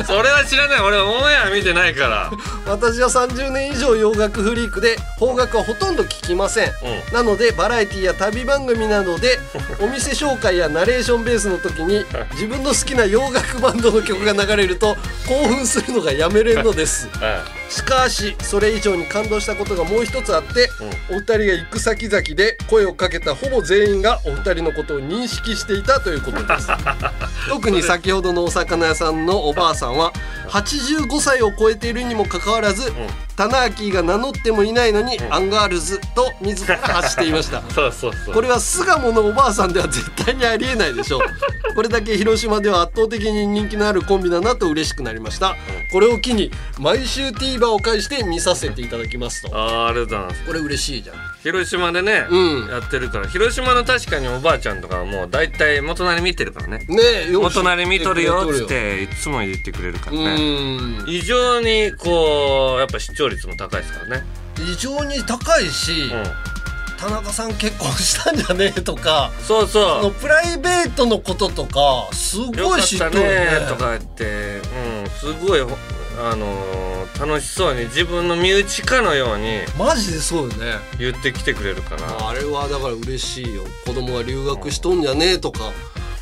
[0.06, 0.80] それは知らない。
[0.80, 2.30] 俺オンエア見てないから。
[2.66, 9.38] 私は30年以上洋楽フリークで邦楽はほとんど聞きません、うなのでバラエティや旅番組などで
[9.80, 17.08] お店紹介やナレーションベースの時に自分の好きな洋楽バンドの曲が流れると興奮するのがやめれんのです
[17.68, 20.70] しかしそれ以上に感動したことがもう一つあって、
[21.10, 26.68] お二人が行く先々で声をかけたほぼ全員がお二人のことを認識していたということです。
[27.48, 30.12] 特に先ほどのお魚屋さんのおばあさんは
[30.48, 32.92] 85歳を超えているにもかかわらず、
[33.38, 37.62] 田中が名乗ってもいないのに、アンガールズと自ら発していました。
[37.72, 38.34] そうそうそう。
[38.34, 41.74] これは巣鴨のおばあさんでは絶対にありえないでしょう。
[41.76, 45.54] これだけ広島では圧倒的に人気のあるコンビだなと嬉しくなりました。
[45.92, 49.56] これを機に毎週 TVer を介して見させていただきますと。
[49.56, 50.44] あーありがとうございます。
[50.44, 52.68] これ嬉しいじゃん広島でね、うん。
[52.68, 56.86] やってるから広島の確かにおばあちゃんとかはもう大体元なり見てるからね。
[56.88, 56.96] ね
[57.32, 58.46] 元なり見とるよ。
[58.48, 60.36] っつっ知てていつも言ってくれるからね。
[61.06, 64.24] 異常にこうやっぱ視聴率も高いですからね。
[64.58, 66.24] 異常に高いし、うん。
[66.98, 73.20] 田中さん結婚したんじゃねえとかそうそのそプライベートのこととかすごい知っとるね。
[73.20, 74.60] ねとか言って
[75.04, 75.60] うんすごい
[76.18, 80.74] あのー楽しそうに自分の身内かのようにマジでそうよね。
[81.00, 83.64] 言ってきてくれるからあれはだから嬉しいよ。
[83.84, 85.72] 子供が留学しとんじゃねえとか。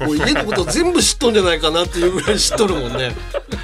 [0.01, 3.15] もう家のこと全部知っとんじゃないかなっていうぐらい知っとるもんね。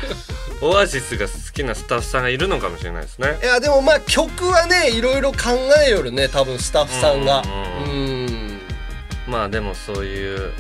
[0.61, 3.38] オアシスが好きなスタッフさんがいるのかもしれないですね。
[3.42, 5.38] いやでもまあ曲はねいろいろ考
[5.87, 7.42] えよるね多分スタッフさんが。
[7.87, 8.61] ううんん。
[9.27, 10.53] まあでもそういう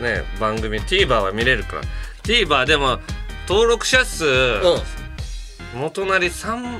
[0.00, 1.82] ね番組 TVer は見れるから。
[2.24, 2.98] TVer でも
[3.48, 5.05] 登録者数、うん
[5.76, 6.78] 元なり3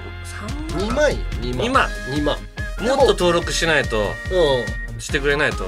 [0.78, 1.10] 2万？
[1.12, 1.18] よ。
[1.40, 1.60] 2万。
[1.60, 1.88] 2万。
[2.10, 2.36] 2万。
[2.80, 4.02] もっと登録しないと
[4.98, 5.64] うしてくれないと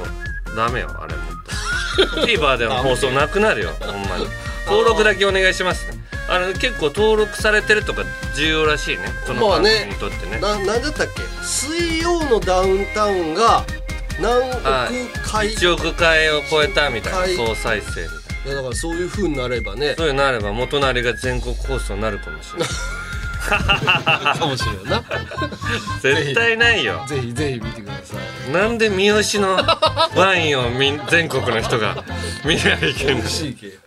[0.55, 1.27] ダメよあれもっ
[2.15, 2.21] と。
[2.27, 4.27] TVer での放送なくなるよほんまに。
[4.67, 5.91] 登録だけお願いします。
[5.91, 5.99] ね
[6.31, 8.03] あの結構登録されてるとか
[8.37, 10.39] 重要らしいねその番にとってね。
[10.39, 11.23] んななんだったっけ？
[11.43, 13.65] 水曜のダウンタウンが
[14.21, 15.57] 何億回い。
[15.57, 18.05] 1億回を超えたみたい回な総再生みたい
[18.45, 18.51] な。
[18.51, 19.95] やだからそういう風になればね。
[19.97, 22.69] そういうのあれば元なりが全国放送になるかもしれない
[23.39, 25.03] かもしれんな。
[26.03, 27.05] 絶対ないよ。
[27.07, 28.17] ぜひぜひ見てくださ
[28.49, 28.53] い。
[28.53, 29.57] なんで三好の
[30.21, 32.05] ワインをみん全国の人が
[32.45, 33.79] 見なきゃいけない CK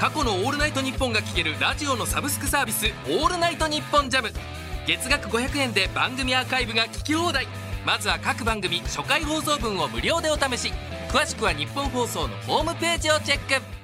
[0.00, 4.32] 過去の「オールナイトニッポン」が聴けるラジオのサブスクサービス「オールナイトニッポンジャム。
[4.86, 7.46] 月額500円で番組アーカイブが聞き放題。
[7.86, 10.72] まずは各番組初回放送分を無料でお試し。
[11.08, 13.81] 詳しくは日本放送のホームページをチェック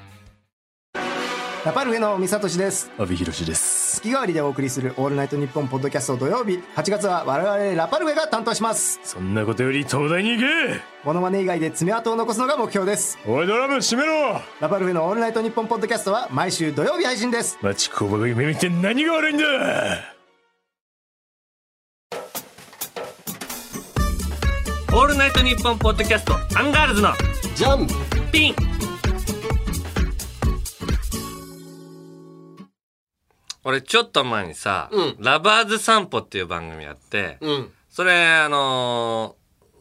[1.64, 2.90] ラパルフェの三聡です。
[2.98, 3.96] 阿部寛です。
[3.96, 6.62] 月替わりでお送りする「オールナイトニッポン」ポッドキャスト土曜日。
[6.76, 9.00] 8月は我々ラパルフェが担当します。
[9.02, 10.46] そんなことより東大に行け。
[11.02, 13.18] モノマネ以外で爪痕を残すのが目標です。
[13.26, 14.40] おいドラム閉めろ。
[14.60, 17.58] ラパルフェの「オールナイトニッポン」ポッドキャストは毎週土曜日配信です。
[17.60, 19.44] 町工場が夢見て何が悪いんだ。
[24.92, 27.12] オールナイトニッポンポッドキャストアンガールズの
[27.56, 28.54] ジャンピン。
[33.68, 35.16] 俺ちょっと前にさ、うん。
[35.18, 37.70] ラバーズ散歩っていう番組やって、うん。
[37.90, 39.36] それあの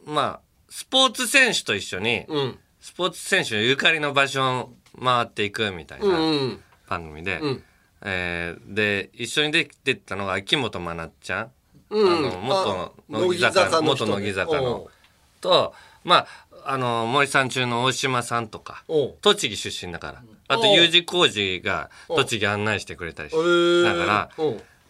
[0.06, 2.60] ーまあスポーツ選手と一緒に、うん。
[2.82, 6.60] スポーツ選手のゆかりの場所を回っていくみたいうんうなん。
[6.90, 7.64] 番組で、うん。
[8.02, 11.52] えーで一緒に出てったのが秋元真夏ちゃん、
[11.90, 12.12] うん。
[12.12, 14.88] あの元あ乃木坂の元乃木坂の。
[15.40, 15.74] と
[16.04, 16.28] まあ
[16.66, 18.84] あの森さん中の大島さんとか
[19.22, 23.84] 栃木出身だからあと U 字工事が栃木案内してくれたりしえー。
[23.84, 24.30] だから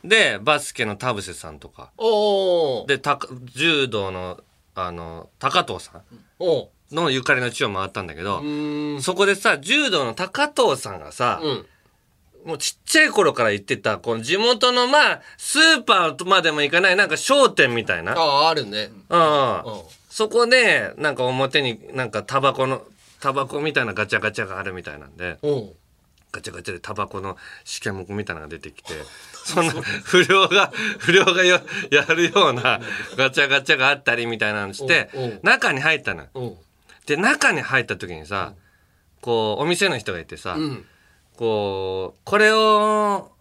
[0.04, 1.91] でバスケの田臥さんとか。
[2.88, 4.39] でた柔道の
[4.76, 6.04] あの高藤さん
[6.96, 8.43] のゆかりの地を回ったんだけど、
[9.02, 11.65] そこでさ柔道の高藤さんがさ、うん。
[12.46, 18.13] もうちっちゃい頃から行ってたこの地元のまあスーパーまでも行かないなんか商店みたいな。
[18.13, 18.89] あああるね。
[19.10, 19.63] うん。
[20.10, 22.84] そこでなんか表になんかタバコの
[23.19, 25.38] タバコみたいなガチャガチャがあるみたいなんで
[26.32, 28.93] ガチャガチャでタバコの試験目みたいなのが出てきて
[29.34, 32.80] そんな不良が不良がよやるような
[33.15, 35.10] ガチャガチャがあったりみたいなのして
[35.41, 36.27] 中に入ったの
[37.06, 38.53] で中に入った時にさ
[39.21, 40.86] こうお店の人がいてさ、うん。
[41.36, 43.32] こうこれを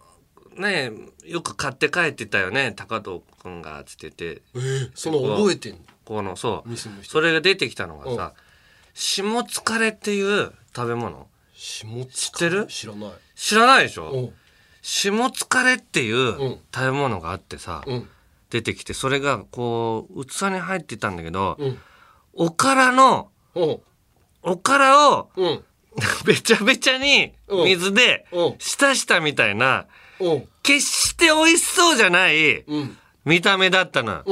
[0.55, 0.91] ね
[1.25, 5.79] よく買って帰ってたよね高藤君がつっててえーその覚えてんの？
[6.05, 7.03] このそう。
[7.03, 8.33] それが出てきたのがさ
[8.99, 11.27] 下疲れっていう食べ物。
[11.53, 12.65] 下知ってる？
[12.65, 13.11] 知らない。
[13.35, 14.33] 知らないでしょ？
[14.81, 18.09] 下疲れっていううん食べ物があってさ、うん。
[18.49, 21.77] 出てきてそれがこう器に入ってたんだけど、うん。
[22.33, 23.29] おからの
[24.41, 25.63] おからをうん。
[26.25, 27.65] べちゃべちゃにうん。
[27.65, 28.55] 水でうん。
[28.57, 29.85] 浸したみたいな
[30.63, 32.97] 決して美味しそうじゃないうん。
[33.25, 34.23] 見た目だったの。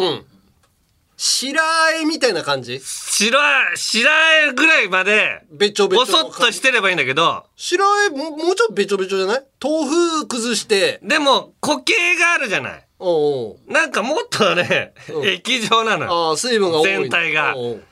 [1.15, 2.79] うん白あえみたいな感じ？
[2.81, 7.45] 白い白いぐらいまでべちょべちょぼそっとしてればいいんだけど。
[7.55, 9.43] 白あえももうちょっとべちょべちょじゃない？
[9.63, 10.99] 豆腐崩して。
[11.01, 12.87] でも固形があるじゃない。
[12.99, 13.71] おうおう。
[13.71, 15.27] なんかもっとね、うん。
[15.27, 16.29] 液状なのよ。
[16.29, 16.89] ああ水分が多い。
[16.89, 17.55] 全体が。
[17.55, 17.83] おうおう。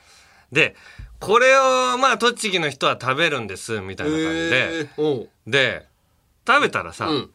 [0.52, 0.76] で
[1.18, 4.88] これをまあ栃木の人は食べるんですみたいな感じで、
[5.46, 5.86] で
[6.46, 7.30] 食べたらさ、うん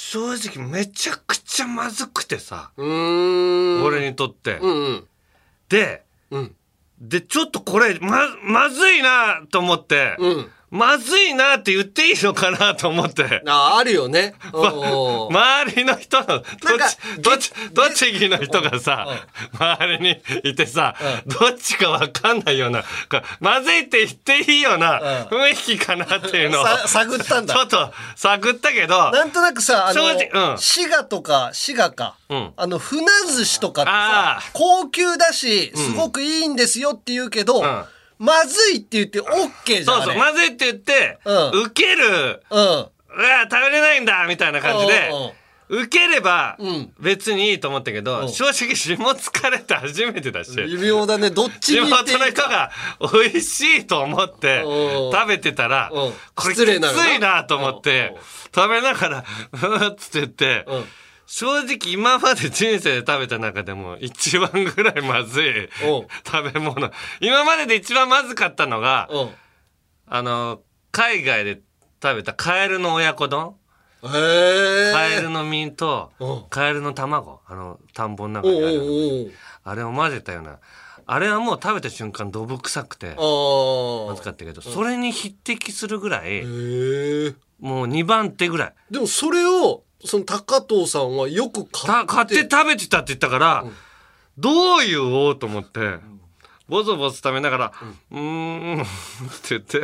[0.00, 5.04] 正直めちゃくちゃまずくてさ、俺にとって、うんうん。
[5.68, 6.54] でうん。
[7.00, 13.42] でちょっとこれままずいなと思って、うんまずいなって言っていいのかなと思って。
[13.46, 14.34] ああるよね。
[14.52, 19.06] 周りの人の、どっなんかち、どっち、栃木の人がさ、
[19.58, 20.94] 周りにいてさ、
[21.26, 25.00] どっちかわかんないような、かまずいって言っていいような
[25.30, 27.54] 雰囲気かなっていうのを、さ探ったんだ。
[27.56, 32.52] ちょっと探ったけど、なんとなくさあの滋賀とか滋賀か、うん。
[32.56, 37.84] あの船寿司とかってさ高級だしすごくいいんですよって言うけど、ん
[38.18, 41.62] まずいって言って OK じゃんそうそう、まずいって言って、うん。
[41.66, 42.60] 受ける、うん。
[42.60, 42.90] うわ、
[43.50, 45.10] 食べれないんだ、みたいな感じで
[45.70, 46.92] 受ければうん。
[46.98, 48.28] 別にいいと思ったけど、うん。
[48.28, 52.24] 正直下疲れて初めてだし、微妙だねどっち地に行っていいか。
[52.24, 52.70] 元の人が
[53.22, 55.12] 美味しいと思ってうん。
[55.12, 56.12] 食べてたら、うん。
[56.34, 56.76] これきつい
[57.16, 58.20] いなと思ってうん、
[58.54, 60.84] 食べながら、ふーっつって言ってうん、
[61.30, 65.68] 正直今まで人生で食べた中でも一番ぐらいまずいう。
[65.68, 65.68] ん
[66.24, 66.90] 食べ物。
[67.20, 69.24] 今までで一番まずかったのが、う。
[69.26, 69.28] ん
[70.06, 71.60] あの、海外で
[72.02, 73.56] 食べたカエルの親子丼。
[74.00, 76.24] カエルの身とう。
[76.24, 77.42] んカエルの卵。
[77.46, 79.32] あの田んぼの中にある。
[79.64, 80.58] あれを混ぜたような。
[81.04, 86.42] あれはもう食べた瞬間どぶ臭くてまずかったけどそれに匹敵するぐらい
[87.60, 88.74] もう2番手ぐらい。
[88.90, 93.64] でもそれをその高藤さんはよく買たって食べてたって言ったから、
[94.36, 95.98] どう言おうと思って、
[96.68, 97.72] ボソボソ食べながら、
[98.10, 98.88] うーん、って
[99.50, 99.82] 言って、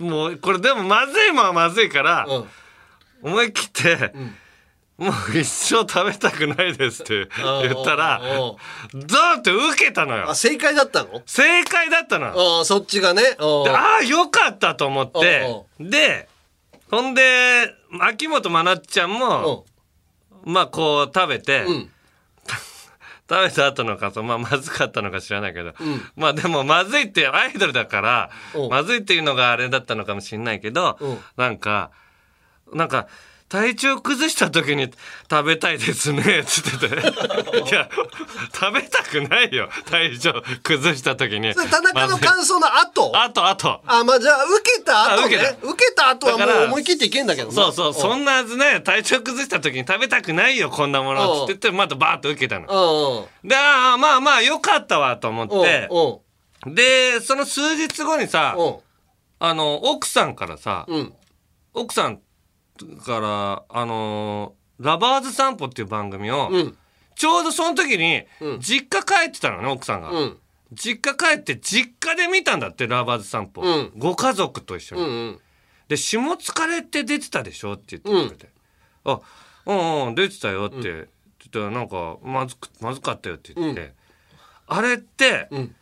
[0.00, 3.30] もうこれでもまずいもんはまずいから、うん。
[3.30, 4.12] 思い切って、
[4.98, 7.28] もう一生食べたくないですって
[7.62, 8.24] 言ったら、う
[8.96, 9.36] んドー。
[9.36, 10.30] ンって受けたのよ。
[10.30, 10.34] あ。
[10.34, 11.22] 正解だったの？
[11.26, 12.26] 正解だったの。
[12.26, 12.58] よ。
[12.58, 13.22] ああそっちがね。
[13.38, 16.28] ああ、よかったと思って、で、
[16.94, 19.66] ほんで、秋元真夏ちゃんも、
[20.44, 21.90] まあこう食べて、うん。
[23.28, 25.74] 食べた後の感想まあまずかったのか知らないけど、ん。
[26.14, 28.70] まあでもまずいってアイドルだからうん。
[28.70, 31.18] まずいっていうのがあれだったのかもしれないけど、うん。
[31.36, 31.90] なんか
[32.72, 33.08] なんか
[33.54, 34.90] 体調崩した時に
[35.30, 36.96] 食べたいですねっつってて。
[37.70, 37.88] いや
[38.52, 41.54] 食べたくないよ体調崩した時に。
[41.54, 45.36] 田中の感想の後あとあとあまあじゃあ受けた後ね。
[45.38, 46.08] あ受けた。
[46.08, 48.22] 後はもう思い切っていけんだけどなそうそうそん。
[48.22, 53.28] んなはずね体調崩した時に食べたくないよこんなものっつって言ってまたバーッと受けたの。
[53.44, 55.88] うんでああまあまあよかったわと思うんって
[56.66, 56.74] うん。
[56.74, 58.76] でその数日後にさうん。
[59.38, 61.12] あの奥さんからさうん。
[61.72, 62.20] 奥さん
[63.04, 66.76] からあのーラバーズ散歩」っていう番組を、うん。
[67.14, 68.60] ちょうどその時にうん。
[68.60, 70.38] 実家帰ってたのね奥さんが、うん。
[70.72, 73.92] 実家帰って実家で見たんだってラバーズ散歩、うん。
[73.96, 75.40] ご家族と一緒に、うんうん。
[75.88, 78.48] で「下疲れって出てたでしょ?」って言ってくれて
[79.04, 79.20] 「あ
[79.66, 81.08] うんうん出てたよ」って。
[81.52, 83.92] 言ったらなんかまずくまずかったよって言って、
[84.66, 85.76] あれって、うん。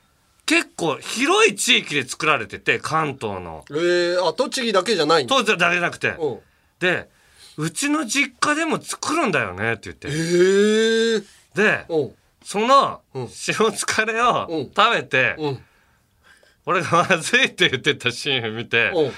[0.44, 3.64] 結構広い地域で作られてて関東の。
[3.70, 5.36] えー、あ栃木だけじゃないんだ。
[5.36, 6.08] 当時はだけじゃなくて。
[6.18, 6.40] うん
[6.82, 7.08] で
[7.56, 10.08] うちの実家でも作るんだよねって言って。
[10.08, 10.10] え。
[10.10, 12.06] ー、でう。
[12.06, 12.10] ん
[12.44, 13.22] そのうん。
[13.22, 14.72] 塩疲れをうん。
[14.74, 15.58] 食べてうん。
[16.66, 19.08] 俺がまずいって言ってたシーン見てう。
[19.08, 19.12] ん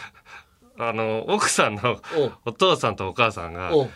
[0.86, 2.24] あの奥さんのう。
[2.26, 3.84] んお父さんとお母さんがう。
[3.84, 3.90] ん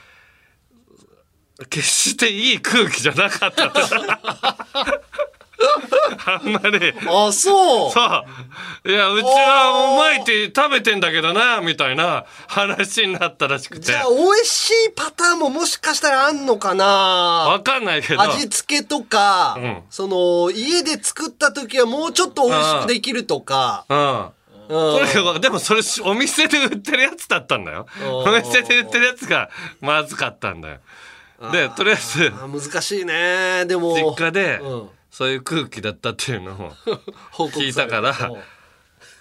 [1.68, 3.80] 決していい空気じゃなかったって
[6.26, 6.92] あんまり。
[7.08, 7.90] あそう。
[7.90, 8.24] そ
[8.84, 8.90] う。
[8.90, 13.86] いやうちはうまいって食べてんだけどなみたいな話になったらしくて。
[13.86, 16.84] じゃあ美味しいパターンももしかしたらあんのかな？
[16.84, 18.20] わかんないけど。
[18.22, 19.82] 味付けとか、うん。
[19.90, 24.20] その家で作った時はもうちょっと美味しくできるとか、うん。
[24.20, 25.08] うん。
[25.08, 27.86] それがでもそれお店で売ってるやつだったんだよ。
[28.00, 28.14] うん。
[28.34, 30.78] お店で売ってるやつがまずかったんだよ。
[31.52, 32.32] でとりあえず。
[32.34, 33.64] あ難しいね。
[33.66, 33.94] でも。
[33.94, 34.88] 実家でうん
[35.18, 36.70] そういう空気だったっていうのを
[37.50, 38.14] 聞いたから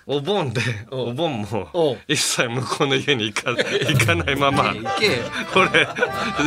[0.06, 1.00] お盆でうん。
[1.00, 1.42] お盆うん。
[1.42, 4.76] も一切向こうの家に行か 行かないまま
[5.56, 5.88] 俺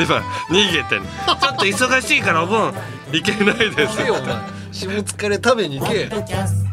[0.04, 0.18] 今
[0.50, 2.72] 逃げてちょっと忙しいからお盆
[3.10, 3.96] 行けないです。
[3.98, 4.36] 行けよお前。
[4.70, 6.69] 下疲れ食べに行け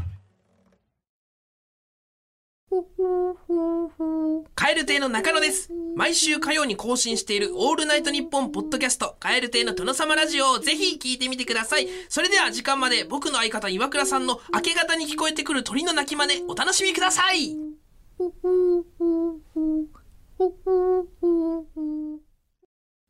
[4.53, 5.71] カエル亭の中野です。
[5.95, 11.88] 毎週火曜に更新しているオールナイトニッポンポッドキャスト、カエル亭の殿様ラジオをぜひ聞いてみてください。
[12.07, 17.55] それでは時間まで僕の相方岩倉さんの明け方に聞こえてくる鳥の鳴き真似お楽しみください。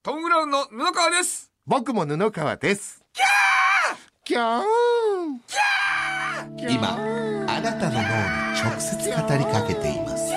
[0.04, 1.52] トム・ブラウンの布川です。
[1.66, 3.04] 僕も布川です。
[4.24, 4.64] キャー！
[6.70, 6.94] 今
[7.48, 8.06] あなたの脳に
[8.62, 10.34] 直接語りかけています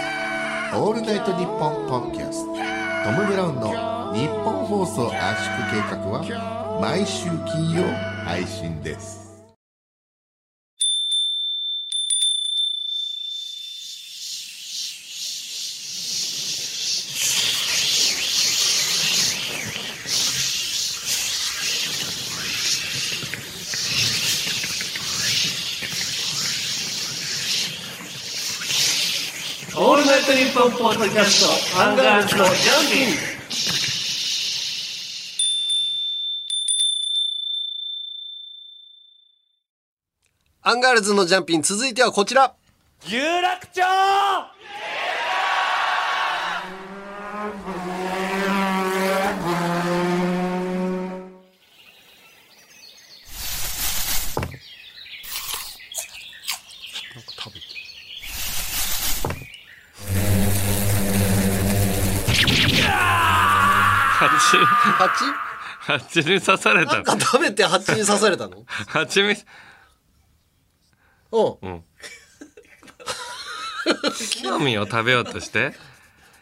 [0.73, 2.55] オールナイトニッポンポッキャスト。
[2.55, 7.83] トム・ブラウンの日本放送圧縮計画は毎週金曜
[8.25, 9.19] 配信です
[29.77, 29.97] オー
[30.53, 32.55] ポンポッドキャストアンガールズのジャン
[32.91, 33.15] ピン
[40.63, 42.53] アンガールズのジャンピン続いてはこちら。
[43.07, 43.81] 有楽町
[64.41, 65.25] 蜂蜂
[66.01, 68.65] 蜂に刺されたなんか食べて蜂に刺されたの？
[68.89, 69.45] 蜂蜜
[71.33, 71.83] うん。
[74.31, 75.75] 木の実を食べようとして？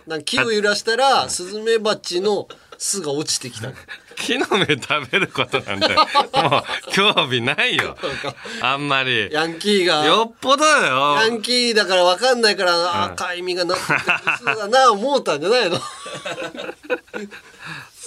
[0.06, 3.68] なんか木を揺らしたらスズメバチの巣が落ちてきた
[4.16, 7.96] 木の芽食べることなんてもう興味ないよ。
[8.62, 9.28] あんまり。
[9.30, 10.04] ヤンキーが。
[10.06, 11.16] よっぽどよ。
[11.16, 13.92] ヤンキーだから分かんないから赤い実がなってて
[14.44, 15.78] そうだな思ったんじゃないの？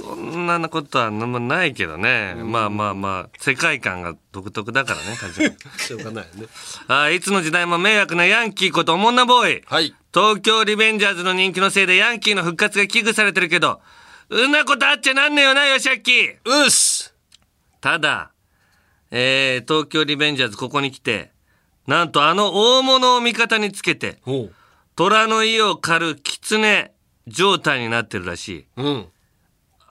[0.02, 5.56] そんなことは何もないけどね、まあまあまあ世界観が独特だからね 確かに。
[5.78, 6.47] しょうがないよね。
[6.88, 9.93] あいつの時代も迷惑なヤンキーことおもんなボーイはい。
[10.14, 13.82] 東京リベンジャーズの人気のせいでヤンキーの復活が危惧されてるけど
[14.30, 16.12] うんなことあっちゃなんねえよなよしあっき
[16.45, 17.14] うっす。
[17.80, 18.32] ただ、
[19.12, 21.32] えー、東京リベンジャーズここに来て
[21.86, 24.20] なんとあの大物を味方につけて
[24.95, 26.91] 虎の意を狩る狐
[27.28, 28.66] 状態になってるらしい。
[28.78, 29.08] うん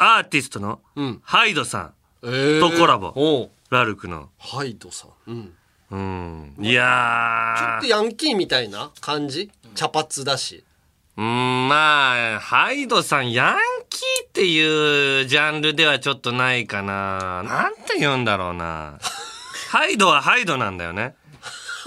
[0.03, 1.21] アーティストのうん。
[1.23, 1.93] ハイドさ
[2.23, 2.57] えー。
[2.67, 3.51] んとコラボ、おう。
[3.69, 4.31] ラルクの。
[4.39, 5.31] ハイドさん。
[5.31, 5.53] うん。
[5.91, 6.57] うん。
[6.59, 7.59] いやー。
[7.59, 9.51] ちょっとヤンキーみたいな感じ？
[9.75, 10.65] 茶髪だし。
[11.19, 13.57] うーん、まあ、ハイドさん、ヤン
[13.91, 17.43] キーっていうジャンルではちょっとないかな。
[17.43, 18.99] なんて言うんだろうな。
[19.71, 21.15] ハイドはハイドなんだよね。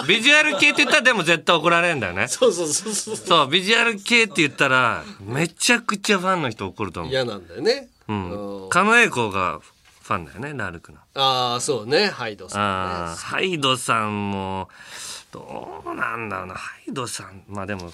[0.07, 2.27] ビジュアル系って言ったらでも絶対怒られるんだよね。
[2.27, 3.15] そうそうそうそう。
[3.15, 7.11] そう、ビジュアル系って言ったら、めちゃくちゃファンの人怒ると思う。
[7.11, 8.63] 嫌なんだよねうん。
[8.65, 10.97] うん狩野英孝がファンだよね、ラルクの。
[11.15, 14.67] ああそうねハイドさんねハイドさんも、
[15.31, 16.55] どうなんだろうな。
[16.55, 17.91] ハイドさん、まあでも、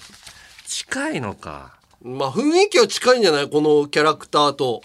[0.66, 1.74] 近いのか。
[2.02, 3.48] まあ雰囲気は近いんじゃない？
[3.50, 4.82] このキャラクターと。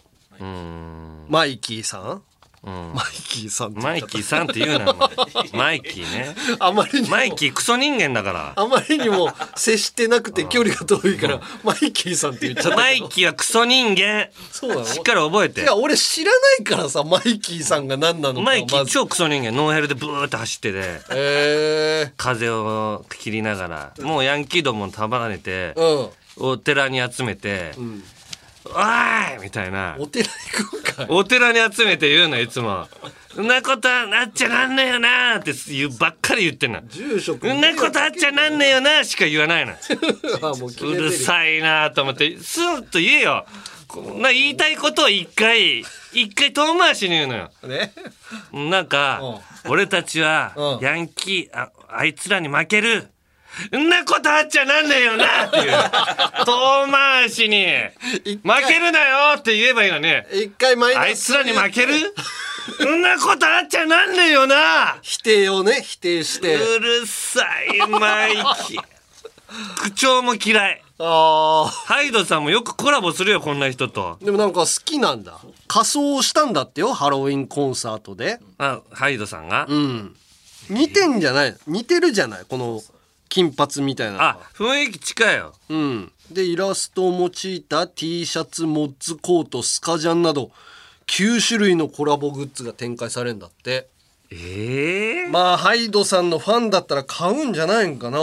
[1.30, 2.21] マイキーさん？
[2.66, 3.95] マイキーさんって言っちゃった。
[3.95, 5.49] マイキーさんって言うな、お前。
[5.53, 6.36] マイキーね。
[6.59, 7.11] あまりにも。
[7.16, 8.53] マイキークソ人間だから。
[8.55, 14.30] あまりにも接してなくて距離が遠いからマイキーさんって言っちゃったマイキーはクソ人間。
[14.51, 14.86] そうなの？
[14.86, 15.61] しっかり覚えて。
[15.61, 15.63] い。
[15.63, 18.91] や俺知らないからさマイキーさんが何なのかマイキーまず。
[18.91, 19.51] 超クソ人間。
[19.51, 25.51] ノーヘルでブーって走ってて、え風を切りながら、もうヤンキーども束ねて。
[25.51, 26.09] え、うん。
[26.38, 28.03] お寺に集めて、ん
[28.66, 29.95] おーいみたいな。
[29.99, 32.88] お寺行かいお寺に集めて言うの、いつも。
[33.41, 36.82] んなことはなっちゃなんねえよなーって言うばっかり言ってんの。
[36.88, 39.74] 住職んなことあっちゃなんねえよなーしか言わないの。
[40.82, 43.45] うるるさいなと思って、スンと言えよ。
[43.88, 45.80] こんな言いたいことを一回、
[46.13, 47.51] 一回遠回しに言うのよ。
[47.63, 47.93] ね
[48.51, 53.09] なんか、俺たちはう、んヤンキー、あ、あいつらに負ける。
[53.77, 55.71] んなことあっちゃなんねえよなっていう。
[56.45, 57.65] 遠回しに、
[58.43, 58.99] 負けるな
[59.33, 61.95] よって言えばいいのに、一回マイナスあいつらに負ける？
[62.95, 64.97] んなことあっちゃなんねえよな。
[65.01, 66.55] 否定をね否定して。
[66.55, 68.33] うるさい、マイ
[68.67, 68.81] キー。
[69.83, 70.81] 口調も嫌い。
[70.97, 74.17] あハイドさんもよくコラボするよ、こんな人と。
[74.21, 75.37] ーでもなんか好きなんだ。
[75.67, 78.39] 仮装したんだってよハロウィンコンサートで。
[78.57, 80.15] あ、ハイドさんが、うん。
[80.69, 81.55] 似てんじゃない？
[81.67, 82.45] 似てるじゃない？
[82.49, 82.81] この
[83.30, 84.23] 金髪みたいな。
[84.23, 85.53] あ、雰囲気近いよ。
[85.69, 86.11] うん。
[86.32, 90.49] でイラストを用いた T シャツモッズコートスカジャンなど
[91.07, 93.89] 9種類のコラボグッズが展開されるんだって。
[94.32, 98.17] ええまあハイドさんのファンだったら買うんじゃないんかな。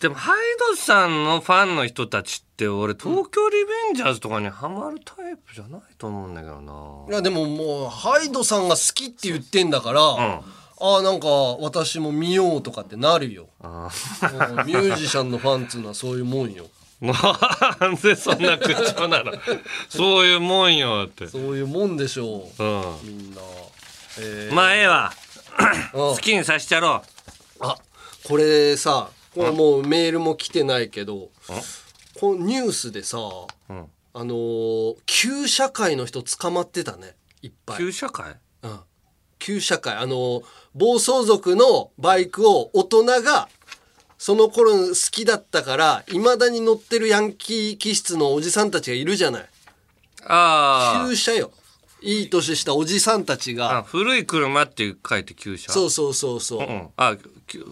[0.00, 0.38] でもハイ
[0.70, 6.72] ドさんのファンの人たちって俺東京リベンジャーズとかにハマるタイプじゃないと思うんだけどな。
[7.08, 10.44] いやでももうハイドさんが好きって言ってんだから、ん
[10.84, 11.28] ああなんか
[11.60, 13.48] 私も見ようとかってなるよ。
[13.62, 13.88] あ
[14.22, 16.66] うんミュージシャンのファンっつうのはそういうもんよ。
[17.02, 19.32] なんでそんな口調なの？
[19.88, 21.28] そういうもんよって。
[21.28, 22.62] そういうもんでしょう。
[22.64, 22.66] う
[23.04, 23.40] みんな、
[24.18, 25.12] えんまあええわ。
[25.56, 27.02] ー好きにさしちゃろ
[27.60, 27.76] あ
[28.24, 31.28] これさこれもうメールも来てないけど
[32.18, 33.20] このニュースでさ、ん。
[34.14, 37.78] あのー旧社会の人捕まってたねいっぱい。
[37.78, 38.36] 旧社会？
[38.62, 38.80] うん。
[39.38, 39.94] 旧社会。
[39.96, 40.42] あのー
[40.74, 43.48] 暴走族のバイクを大人が
[44.18, 49.46] その頃好きだったからいまだに乗ってるヤンキー気質のおじさんたちがいるじゃない。
[50.24, 51.50] あ旧車よ。
[52.00, 55.72] いい年したおじさんたちああが古い車って書いて旧車？
[55.72, 57.16] そうそうそうそう、うんあ
[57.46, 57.64] 旧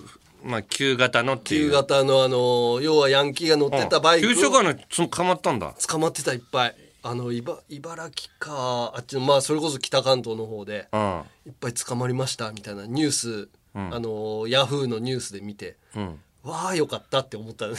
[0.44, 1.70] まあ旧型のっていう。
[1.70, 5.74] 旧型のあのー要はヤンキーが乗ってたバイクを旧車会のそのかまったんだ。
[5.86, 11.22] 捕まってたいっぱいあのいば茨城かあっちのまあそれこそ北関東の方でうん。
[11.46, 16.20] いっぱい捕まりましたみたいなニュース、あのヤフーのニュースで見て、ん。
[16.42, 17.74] わあよかったって思ったね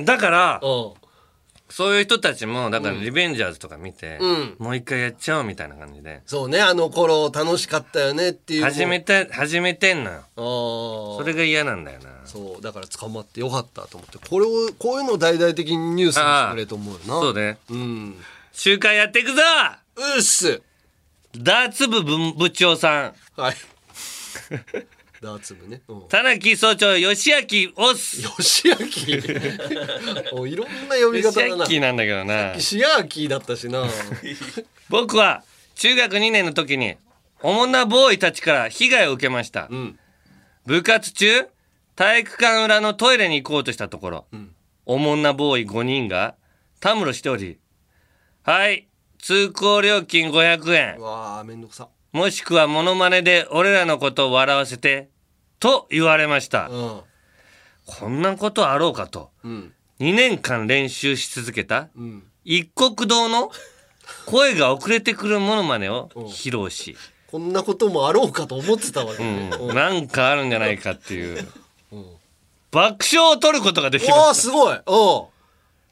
[0.04, 0.92] だからうん
[1.68, 4.56] そういう人たちもだからリベンジャーズとか見て、うん。
[4.58, 6.22] もう一回やっちゃおうみたいな感じで。
[6.26, 10.22] そうねあの頃楽しかったよねっていう始めて始めてんのよ。
[10.36, 11.16] あー。
[11.18, 12.10] それが嫌なんだよな。
[12.24, 14.18] そうだから捕まってよかったと思って。
[14.18, 17.06] これをこういうのを大々的にニュースにしてくれと思うよな。
[17.06, 17.58] そうね。
[17.70, 18.16] うん。
[18.52, 19.42] 集会やっていくぞ！
[19.96, 20.62] うっす。
[21.36, 23.14] ダーツ部部部長さん。
[23.40, 23.54] はい
[25.26, 28.22] ダーツ部ね、うん、田中総長吉明オス。
[28.38, 28.76] 吉明？
[30.40, 31.66] おいろんな呼び方吉だな。
[31.68, 32.58] 明なんだけどな。
[32.58, 33.84] シアーキーだったしな。
[34.88, 35.42] 僕は
[35.74, 36.96] 中学2年の時に
[37.42, 39.98] おもんなボーイたちから被害を受けました、ん。
[40.64, 41.46] 部活中
[41.96, 44.26] 体育館裏のトイレに行こうとしたところ、
[44.84, 46.34] おもんなボーイ5人が
[46.80, 47.58] たむろしており
[48.42, 48.86] はい
[49.18, 50.96] 通行料金500円。
[50.98, 51.88] うわあめんどくさ。
[52.12, 55.10] もしくはモノマネで俺らのことを笑わせて
[55.58, 57.00] と言われました、うん。
[57.86, 59.30] こんなことあろうかと。
[59.44, 59.72] うん。
[60.00, 62.22] 2年間練習し続けたうん。
[62.44, 63.50] 一国堂の
[64.26, 66.96] 声が遅れてくるモノマネを披露し、
[67.30, 71.46] こんなこともあろうかと思ってたわけうね、ん、なんかあるんじゃないかっていう。
[72.70, 74.78] 爆笑を取ることができわましすごい。
[74.86, 75.30] お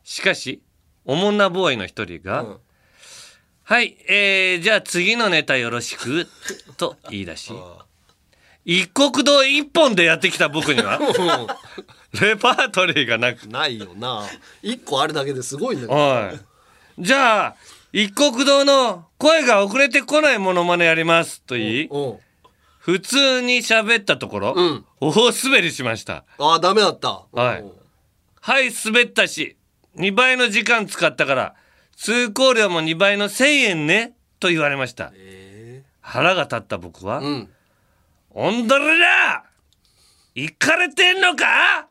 [0.05, 0.63] しかし
[1.05, 2.57] おもんなボーイの一人が、うん。
[3.65, 6.27] はいえー、じゃあ次のネタよろしく
[6.77, 7.53] と言い出し
[8.65, 10.99] 一国堂一本でやってきた僕には？
[12.21, 13.47] レパートリーがなく。
[13.49, 14.25] ないよな。
[14.63, 15.95] 一個あるだけですごいんだけど。
[15.95, 16.41] おい。
[16.99, 17.57] じゃあ
[17.93, 22.17] 一国堂の声が遅れてこないモノマネやりますと言いうん
[22.79, 24.85] 普通に喋ったところ、うん。
[25.01, 26.25] 大滑りしました。
[26.39, 27.23] ああダメだった。
[27.33, 27.61] はい。
[27.61, 27.73] うん。
[28.41, 29.57] はい滑ったし
[29.97, 31.55] 2倍の時間使ったから
[31.97, 35.13] 通行料も2倍の1,000円ねと言われました。
[36.01, 37.49] 腹が立った僕はうん
[38.37, 39.45] 「おんどれだ
[40.35, 41.87] 行かれてんのか？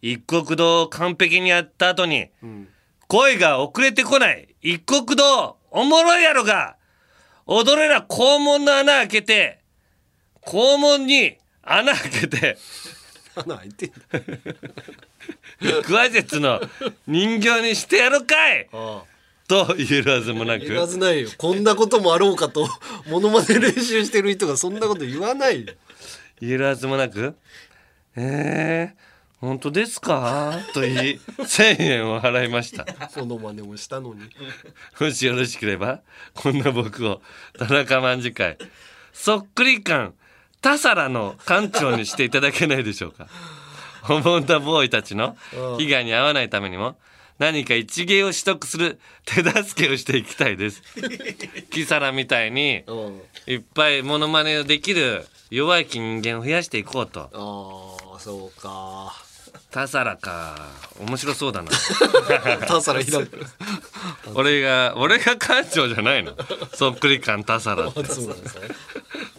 [0.00, 2.28] 一国堂を完璧にやった後に、
[3.08, 4.54] 声が遅れてこない。
[4.62, 6.76] 一国堂おもろいやろが。
[7.46, 9.58] 踊れら肛門の穴開けて。
[10.46, 12.56] 肛門に穴開けて。
[13.34, 13.96] 穴開いてんだ。
[15.82, 16.60] 腹話術の
[17.08, 18.68] 人形にしてやるかい。
[18.72, 19.13] ああ
[19.46, 20.66] と言えるはずもなく。
[20.66, 21.28] 言わずないよ。
[21.36, 22.68] こんなこともあろうかと
[23.08, 25.72] モノマネ練習してる人がそんなこと言わないよ。
[26.40, 27.34] 言えるはずもなく
[28.16, 30.94] 「えー、本当ですか?」と言い
[31.38, 32.86] 1,000円を払いました。
[33.16, 34.22] モノマネもしたのに。
[35.00, 36.00] もしよろしければ
[36.34, 37.20] こんな僕を
[37.58, 38.58] 田中卍会
[39.12, 40.14] そっくり感
[40.60, 43.28] 田皿の館長にしていただけないでしょうか？
[44.08, 45.36] おもんだボーイたちの
[45.78, 46.96] 被害に遭わないためにも
[47.38, 50.82] 何か一芸を取得する 手助けをしていきたいです。
[51.70, 53.22] キサラみたいにうん。
[53.46, 57.30] いっぱいモノマネをできる弱い人間を増やしていこうと。
[57.32, 59.12] ああそうか。
[59.70, 60.54] 田皿か。
[61.00, 61.70] 面白そうだな。
[62.66, 63.44] 田皿開く
[64.34, 66.34] 俺が俺が館長じゃないの。
[66.74, 68.04] そっくり感田皿って。
[68.04, 68.68] そうなんですね。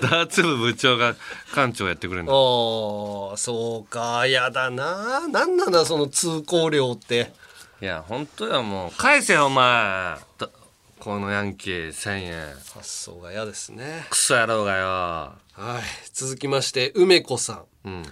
[0.01, 1.15] ダーツ部部長が
[1.55, 3.31] 館長やってくれるあの。
[3.33, 4.27] あそうか。
[4.27, 5.25] やだな。
[5.29, 7.31] なんなんだその通行料って
[7.85, 8.91] いや本当やもう。
[8.97, 10.17] 返せよお前。
[10.39, 10.49] と
[10.99, 12.55] このヤンキー1000円。
[12.73, 14.07] 発想が嫌ですね。
[14.09, 14.87] クソ野郎がよ。
[14.87, 15.83] はい。
[16.11, 17.87] 続きまして梅子さん。
[17.87, 18.03] うん。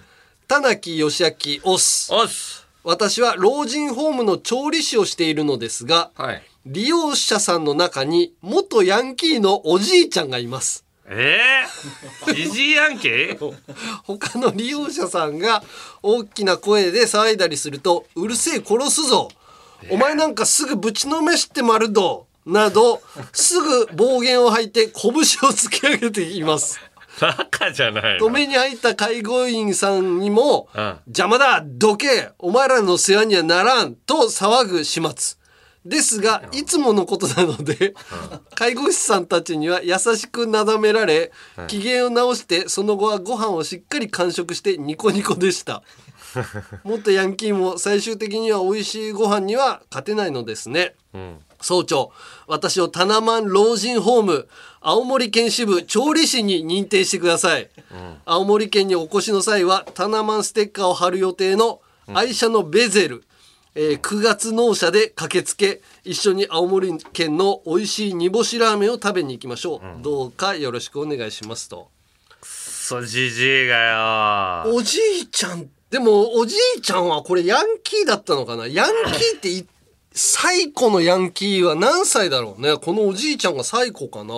[0.46, 1.28] 田中義明
[1.64, 2.14] オス。
[2.14, 6.42] おっす私は老人ホームの調理師をしているのですがはい。
[6.66, 10.84] 利用者さんの中に元ヤンキーのおじいちゃんがいます。
[11.06, 11.64] え
[12.26, 13.54] えー、ジジイヤンキー？
[14.06, 15.64] 他の利用者さんが
[16.00, 19.28] 大きな声で騒いだりすると「うるせえ殺すぞ」
[19.90, 23.00] 「お前なんかすぐぶちのめしてまるど」など
[23.32, 26.78] すぐ暴言を吐いて拳を突き上げています。
[27.20, 28.26] バカじゃないの。
[28.26, 35.38] 止めに入った介護員さんにもうん「邪魔だどけお前らの世話にはならん」と騒ぐ始末。
[35.84, 37.94] ですがいつものことなので
[38.54, 41.30] 介護士さんたちには優しくなだめられ
[41.68, 45.82] 機嫌を直してその後はご飯をしっかり完食してニコニコでした
[46.84, 50.94] 元ヤンキーも最終的には美味しいご飯には勝てないのですね。
[51.12, 51.38] うん。
[51.60, 52.12] 総長
[52.46, 54.48] 私をタナマン老人ホーム
[54.82, 57.70] 青森県支部調理師に認定してください、
[58.26, 61.80] 青森県にお越しの際はタナマンステッカーを貼る予定の
[62.12, 63.24] 愛車のベゼル、
[63.74, 71.88] えー9月納車で駆けつけ一緒に青森県の美味しい煮干しラーメンを食べに行きましょう、どうかよろしくお願いしますと。
[72.42, 78.66] クソジジイがよおじいちゃんでもおじいちゃんはこれヤンキーだったのかな？
[78.66, 79.64] ヤンキーってい
[80.10, 82.76] 最古のヤンキーは何歳だろうね？
[82.78, 84.34] このおじいちゃんが最古かな？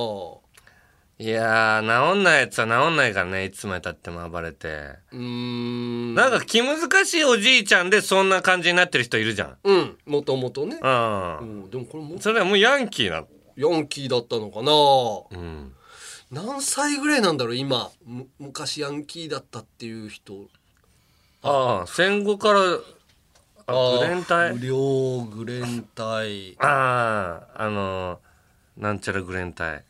[1.18, 4.68] いやー治んないやつは治んないからねいつまでたっても暴れて。
[5.12, 6.14] うーん。
[6.14, 9.56] なんか気難しいおじいちゃんでそんな感じになってる人いるじゃん。
[9.64, 9.96] うん。
[10.04, 11.38] もともとね、うん。
[11.38, 13.24] うん、でもこれもそれはもうヤンキーな
[13.56, 14.72] ヤンキーだったのかな？
[15.40, 15.72] うん。
[16.30, 17.88] 何歳ぐらいなんだろう今。
[18.04, 20.34] む昔ヤンキーだったっていう人
[21.46, 22.60] ああ戦後から
[23.68, 28.20] あグレン隊不良グレン隊あああの
[28.76, 29.82] なんちゃらグレン隊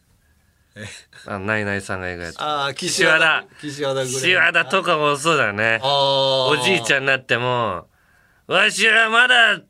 [1.26, 3.44] あナイナイさんが映画やってああ岸岸和田。
[3.60, 5.80] 岸和田岸和田とかもそうだよね。
[5.82, 7.86] あおじいちゃんになっても
[8.46, 9.60] わしはまだ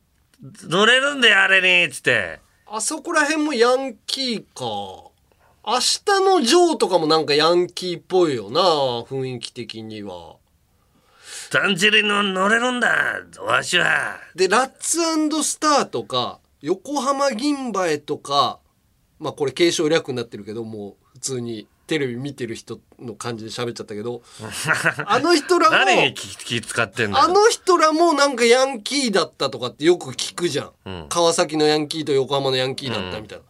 [0.65, 2.41] 乗れるんだよあれにっつって。
[2.69, 5.11] あそこら辺もヤンキーか。
[5.69, 10.37] 明日のジョーとかもなんかヤンキーっぽいよな雰囲気的には
[11.53, 13.21] だんじりの乗れるんだ。
[13.41, 14.19] わしは。
[14.35, 14.99] でラッツ
[15.43, 18.59] スターとか横浜銀馬へとか
[19.19, 24.23] まあこれ継承略になってるけどもう普通にテレビ見てる人の感じで喋っちゃったけど
[25.07, 31.07] あの人らも誰に気気使ってんあの人らもなんかヤンキーだったとかってよく聞くじゃん、うん。
[31.09, 33.45] 川崎のヤンキーと横浜のヤンキーだったみたいな、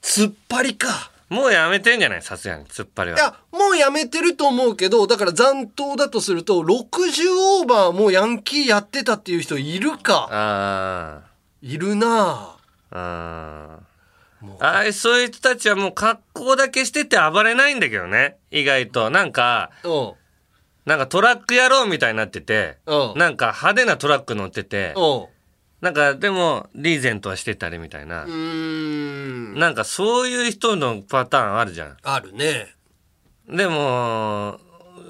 [0.00, 2.22] 突っ張りかもうやめてんじゃない？
[2.22, 2.64] さすがに。
[2.66, 3.16] 突っ張りは。
[3.16, 10.28] いやもうやめてると思うけどだから残党だとすると60オーバーもヤンキーやってたっていう人いるか。
[10.30, 11.20] あ
[11.62, 12.56] いるな。
[12.90, 13.78] ああ
[14.60, 18.36] ああいそういう人たちはもう格好だけしてて暴れないんだけどね。
[18.50, 19.08] 意外と。
[19.10, 20.12] なんかうん。
[20.84, 23.18] なんかトラック野郎みたいになっててうん。
[23.18, 25.26] なんか派手なトラック乗っててうん
[25.82, 28.24] なんかでもリーゼントはしてたりみたいな。
[28.24, 29.58] うーん。
[29.58, 31.96] なんかそういう人のパターンあるじゃん。
[32.02, 32.68] あるね。
[33.48, 34.60] でも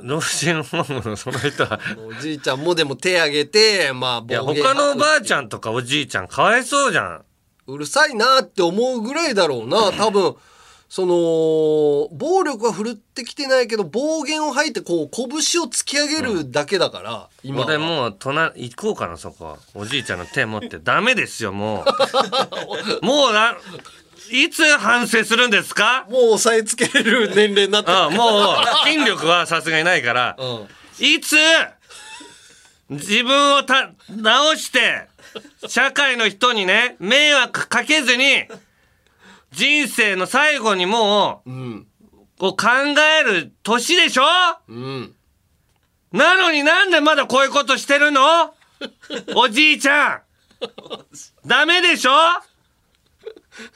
[0.03, 1.79] 老人ホームのその人は。
[1.99, 7.25] おじいちゃんもでも手挙げてまあいや暴言他のおばあちゃんとかおじいちゃんかわいそうじゃん。
[7.67, 9.93] うるさいなって思うぐらいだろうな。
[9.93, 10.37] 多分
[10.95, 11.15] その
[12.15, 15.27] 暴力は振るってきてないけど暴言を吐いてこう拳
[15.63, 17.67] を突き上げるだけだから、今は。
[17.67, 20.79] 俺もう隣行こうかなそこおじいちゃんの手持って。
[20.79, 21.83] ダメですよも
[23.01, 23.01] う。
[23.07, 23.57] もうな
[24.31, 26.05] いつ反省するんですか？
[26.11, 30.37] もう押さえつけれる年齢になったあもう筋力はさすがにないから。
[30.39, 30.69] うん。
[31.03, 31.37] いつ
[32.91, 35.09] 自分をた直して
[35.67, 38.45] 社会の人にね迷惑かけずに
[39.53, 41.77] 人生の最後にもうん。
[41.77, 41.87] う
[42.39, 42.67] こう考
[43.21, 44.23] える年でしょ？
[44.69, 45.15] うん。
[46.13, 48.55] なのになんでまだこういうことしてるの？
[49.37, 50.21] おじいちゃん。
[51.47, 52.11] ダメでしょ？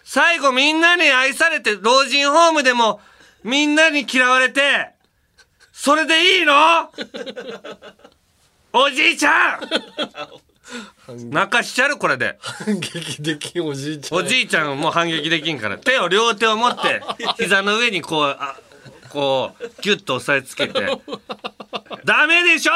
[0.04, 3.00] 最後みんなに愛されて老人ホームでも
[3.44, 4.90] みんなに嫌われて
[5.72, 6.90] それでいいの？
[8.72, 9.60] おじいちゃん
[11.08, 12.38] 泣かしちゃるこれで。
[12.40, 14.18] 反撃できんおじいちゃん。
[14.18, 15.78] おじいちゃんもう反撃できんから。
[15.78, 17.02] 手を両手を持って
[17.38, 18.56] 膝の上にこうあ
[19.08, 20.86] こうギュッと押さえつけて。
[22.04, 22.72] ダメでしょ！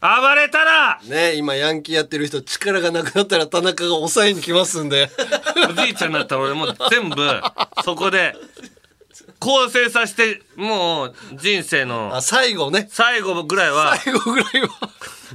[0.00, 1.00] 暴れたら！
[1.04, 5.10] ね今ヤンキーやってる人力がなくなったら田中が抑えに来ますんで。
[5.68, 7.16] おじいちゃんになったら俺もう全部
[7.84, 8.34] そこで
[9.38, 12.88] 構成させてもう人生のあ最後ね。
[12.90, 14.68] 最後ぐらいは最後ぐらいは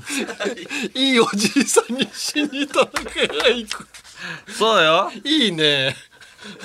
[0.94, 2.92] いいおじいさんに死に田中
[3.28, 3.88] が行く
[4.58, 5.12] そうよ。
[5.24, 5.96] いいね。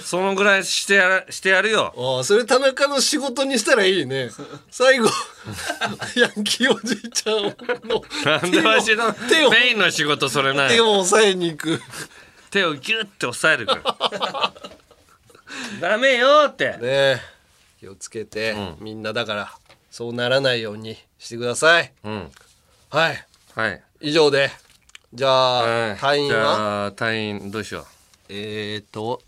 [0.04, 1.94] そのぐらいしてやらしてやるよ。
[1.96, 4.30] ああそれ田中の仕事にしたらいいね。
[4.70, 5.08] 最後
[6.16, 7.42] ヤンキーおじいちゃん
[7.88, 11.82] のなんでわしの手をメインの仕事それない手を押さえに行く。
[12.50, 14.52] 手をギュッて押さえるから。
[15.90, 16.70] ダメよって。
[16.72, 17.20] ねえ。
[17.80, 19.52] 気をつけて、みんなだから
[19.90, 21.92] そうならないようにしてください。
[22.04, 22.30] うん
[22.90, 23.26] はい。
[23.54, 23.82] はい。
[24.00, 24.50] 以上で。
[25.14, 25.96] じゃあ、はい。
[25.96, 27.84] じ隊員はゃあ隊員どうしよう？
[28.28, 29.22] えっ、ー、と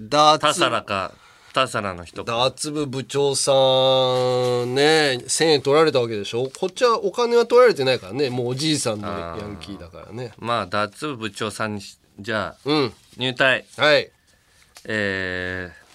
[0.00, 1.12] ダー田ツ皿か
[1.52, 2.32] 田皿の人か。
[2.32, 6.48] ダーツ部部長さんね1000円取られたわけでしょ？
[6.58, 8.30] こっちはお金は取られてないからね。
[8.30, 10.32] もうおじいさんのヤンキーだからね。
[10.38, 12.92] まあダーツ部部長さんにしじゃあうん。
[13.16, 13.64] 入隊。
[13.76, 14.10] はい。
[14.84, 15.88] えー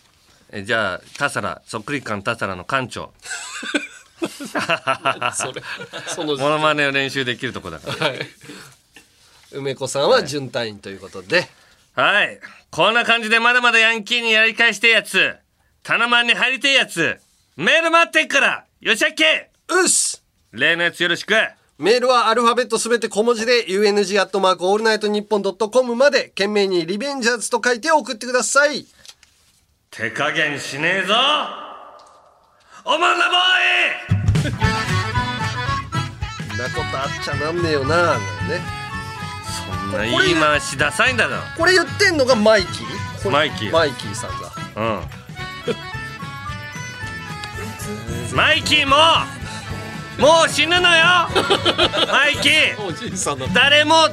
[0.56, 3.12] えじゃあ田皿そっくり感田皿の館長
[5.36, 5.62] それ
[6.08, 8.08] そのモノマネを練習できるとこだから。
[8.08, 8.20] はい。
[9.52, 11.48] 梅子さんは準隊員ということで、
[11.94, 12.40] はい。
[12.72, 15.36] こんな感じでまだまだヤンキーにやり返してやつ。
[15.84, 17.20] タナマンに入りてえやつ。
[17.56, 18.66] メール待ってっから。
[18.82, 19.52] よっしゃっけ。
[19.70, 20.24] うっす。
[20.52, 21.36] 例のやつよろしく。
[21.78, 28.86] メールはアルファベットすべて小文字で UNG アットマークオールナイトニッポンドットコムまで件名にリベンジャーズと書いて送ってください。
[29.92, 31.63] 手加減しねえぞ
[32.86, 33.38] おまんなボー
[34.50, 34.54] イ
[36.50, 38.20] そんなことあっちゃなんねえよななん
[38.50, 38.60] ね。
[39.68, 41.36] そんな言い回しダサいんだぞ。
[41.58, 43.32] これ言ってんのがマイキー？
[43.32, 43.72] マイキー。
[43.72, 44.82] マイキーさんだう
[48.34, 48.36] ん。
[48.36, 48.96] マイキーも
[50.20, 51.04] もう死ぬのよ。
[52.12, 52.86] マイキー。
[52.86, 53.48] おじいさんだ。
[53.54, 54.10] 誰も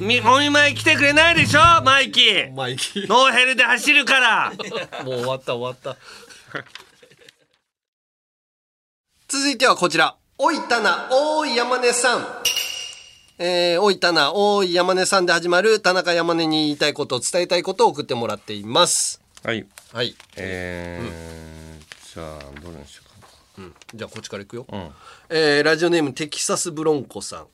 [0.00, 1.60] みお見舞い来てくれないでしょ？
[1.84, 2.52] マイキー。
[2.54, 3.08] マイキー。
[3.08, 4.52] ノーヘルで走るから。
[5.04, 5.96] もう終わった終わった
[9.32, 10.14] 続いてはこちら。
[10.36, 12.26] おいたなおい山根さん。
[13.38, 19.22] えー、おいたなおい山根さんで始まる田中山根に言いたいこと伝えたいことを送ってもらっています。
[19.42, 19.66] はい。
[19.90, 23.28] はい、えーじゃあどれにしようか。
[23.56, 24.90] うん、じゃあこっちからいくよ、なうん。
[25.30, 27.46] えーラジオネームテキサスブロンコさん、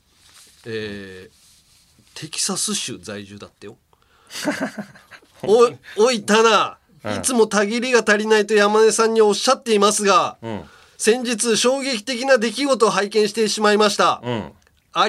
[0.65, 3.77] えーテキサス州在住だってよ。
[5.43, 6.77] おいおいタナ、
[7.17, 10.69] いつもたぎりが足りないと山根さんにおっしゃっていますが、ん
[10.99, 14.51] 先日衝撃的な出来事を拝見してしまいました、うん。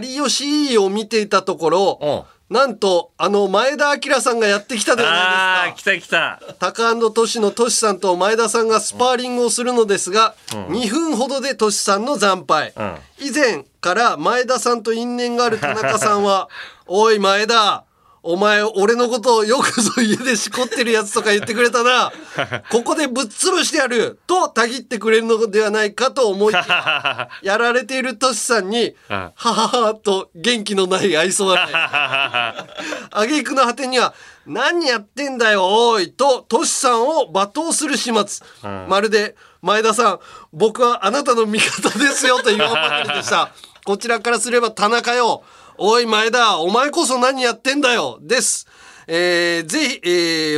[0.00, 5.90] 有吉を見ていたところ、なんとあの前田明さんがやってきたではあないですか。
[5.90, 6.54] あ来た来た。
[6.60, 12.96] タカトシのトシさんと前田さんがスパーリングをするのですが、2分ほどでトシさんの惨敗、ん。
[13.18, 16.48] 以前から前田さんと因縁がある田中さんは
[16.86, 17.84] 「おい前田
[18.22, 22.12] お前俺のことをよくぞ家でしこってるやつとか言ってくれたな。
[22.70, 31.74] ここでぶっ潰してやる」とたぎってくれるのではないかと思いきや やられているトシさんに「ははは」と元気のない愛想笑い。
[33.10, 34.12] 挙句の果てには
[34.46, 38.46] 「何やってんだよおい」とトシさんを罵倒する始末、
[38.88, 40.18] まるで「前田さん
[40.52, 43.50] 僕はあなたの味方ですよ」と言わんばかりでした。
[43.84, 45.42] こちらからすれば田中よ
[45.82, 48.18] おい前田お前こそ何やってんだよ。
[48.20, 48.66] です。
[49.06, 50.08] えーぜひ、え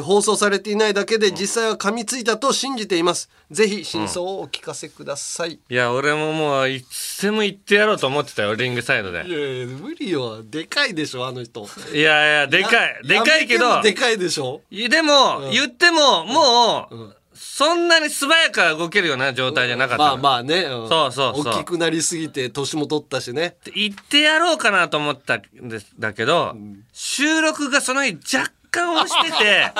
[0.00, 3.30] ー放送されていないだけで実際は噛みついたと信じています。
[3.48, 9.24] ぜひ真相をお聞かせください、いや俺ももういつでも行ってやろうと思ってたよリングサイドで。
[9.28, 10.42] いやいや無理よ。
[10.42, 11.68] でかいでしょあの人。
[11.94, 13.80] いやいやでかいでかいけど。
[13.80, 14.62] でかいでしょ。
[14.72, 20.10] でも、言ってももう、そんなに素早く動けるような状態じゃなかったの。
[20.10, 20.64] まあまあね、ん。
[20.64, 21.54] そうそうそう。
[21.54, 23.56] 大きくなりすぎて年も取ったしね。
[23.74, 26.56] 行ってやろうかなと思ったんですだけど、
[26.92, 29.72] 収録がその日若干押してて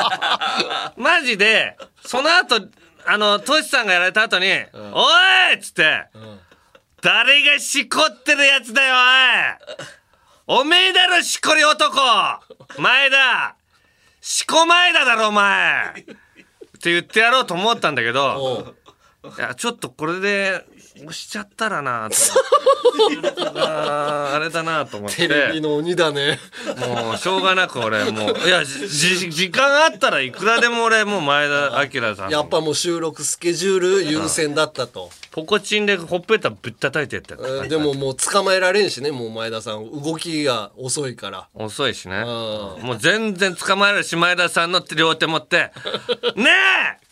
[1.00, 2.68] マジでその後
[3.06, 4.46] あのトシさんがやられた後に
[4.92, 5.08] 「お
[5.52, 6.04] い!」っつって、
[7.00, 8.94] 誰がしこってるやつだよ
[10.48, 10.62] おい。
[10.62, 11.96] おめえだろしこり男。
[12.76, 13.54] 前だ。
[14.20, 16.04] しこ前だだろお前
[16.90, 18.74] 言ってやろうと思ったんだけど
[19.38, 20.64] いやちょっとこれで
[20.96, 22.16] 押しちゃったらなと
[23.58, 25.16] あーあれだなと思って。
[25.16, 26.38] テレビの鬼だね。
[27.04, 39.90] もうしょうがなく俺もういやじじ時間あったらいくらでも俺もう前田明さんやっぱもう収録スケジュール優先だったと、ポコチンでほっぺたぶったたいてやったうんでももう捕まえられんしねもう前田さん。
[39.90, 41.48] 動きが遅いから。
[41.54, 42.20] 遅いしね。
[42.22, 42.24] ん。
[42.24, 45.72] もう全然捕まえるし前田さんの両手持って
[46.36, 46.50] 「ね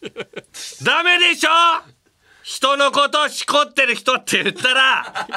[0.03, 0.11] え！
[0.83, 1.51] ダメでしょ
[2.51, 5.29] 人のことをしこってる人って言ったら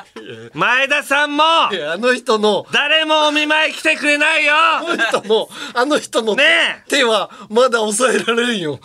[0.56, 4.56] 前田さんもいやあの人の誰もお見舞い来てくれないよ。
[4.56, 6.44] あの人のあの人のね
[6.88, 6.90] え。
[6.90, 8.80] 手はまだ抑えられんよ。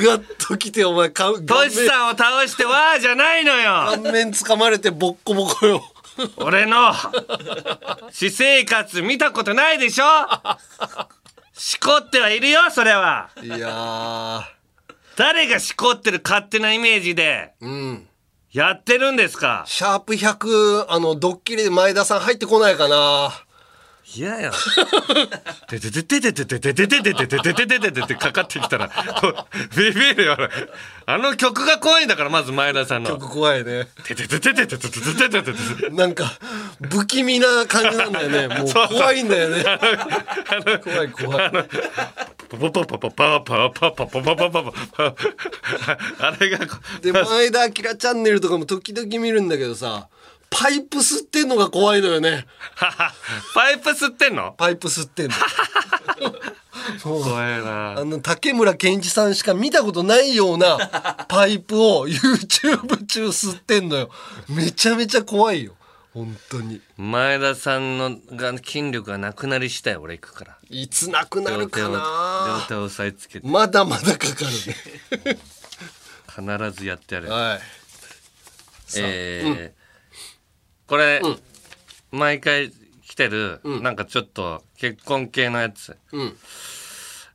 [0.00, 3.92] ぐわっときてお前顔トシさんを倒してわーじゃないのよ。
[4.02, 5.80] 顔面掴まれてボッコボコよ。
[6.38, 6.92] 俺の
[8.10, 10.04] 私生活見たことないでしょ？
[11.54, 13.30] しこってはいるよそれは。
[13.40, 14.61] いやー
[15.16, 18.08] 誰がしこってる勝手なイメージでうん。
[18.52, 19.64] やってるんですか？
[19.66, 23.30] シャープ100あのドッキリで前田さん入ってこないかな
[24.14, 24.52] いやや。
[25.68, 28.90] てててててててててててててててててててかかってきたら、
[29.76, 30.36] ビビるよ。
[31.06, 33.10] あの曲が怖いんだから、まず前田さんの。
[33.10, 36.24] 曲怖いねててててててててててててなんか
[36.80, 39.64] 不気味な感じなんだよねもう怖いんだよね
[40.82, 41.52] 怖い怖い
[42.48, 45.14] ポポポポポパパパパパパパパパ
[46.18, 50.08] あれがこで前田明チャンネルとかも時々見るんだけどさ
[50.52, 52.46] パイプ吸ってんのが怖いのよね。
[53.54, 54.52] パイプ吸ってんの？
[54.52, 55.34] パイプ吸ってんの。
[57.02, 57.98] 怖いな。
[57.98, 64.10] あの竹村健一さんしか見たことないようなパイプを YouTube 中吸ってんのよ。
[64.48, 65.74] めちゃめちゃ怖いよ。
[66.12, 66.82] 本当に。
[66.98, 70.58] 前田さんのが筋力がなくなり次第俺行くから。
[70.68, 73.48] いつなくなるか両手を両な手を押さえつけて。
[73.48, 75.38] まだまだかかるね。
[76.28, 77.30] 必ずやってやる。
[77.30, 77.60] はい。
[78.96, 79.81] えー
[80.92, 81.22] これ、
[82.10, 86.36] 毎回来てる、なんかちょっと結婚系のやつ、うん。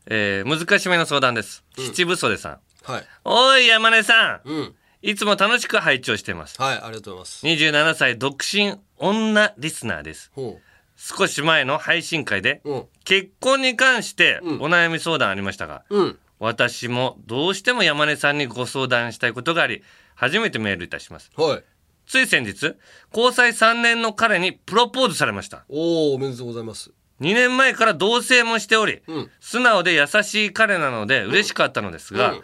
[0.05, 2.59] えー難しめの相談です、七分袖さん。
[2.83, 3.03] はい。
[3.25, 4.75] おい山根さん、うん。
[5.01, 6.61] いつも楽しく拝聴しています。
[6.61, 7.45] はいありがとうございます。
[7.47, 10.29] 27歳独身女リスナーです。
[10.35, 10.59] ほ
[10.95, 12.85] 少し前の配信会で、ううん。
[13.05, 14.61] 結婚に関してうん。
[14.61, 16.19] お悩み相談ありましたが、うん。
[16.37, 19.81] 私もどうしても山根さんにご相談したいことがあり
[20.13, 21.31] 初めてメールいたします。
[21.35, 21.63] はい
[22.07, 22.75] つい先日
[23.13, 25.65] 交際3年の彼にプロポーズされました。
[25.67, 26.91] おおおめでとうございます。
[27.19, 29.31] 2年前から同棲もしており、うん。
[29.39, 32.41] 素直で優しい彼なので嬉しかったのですが、うん。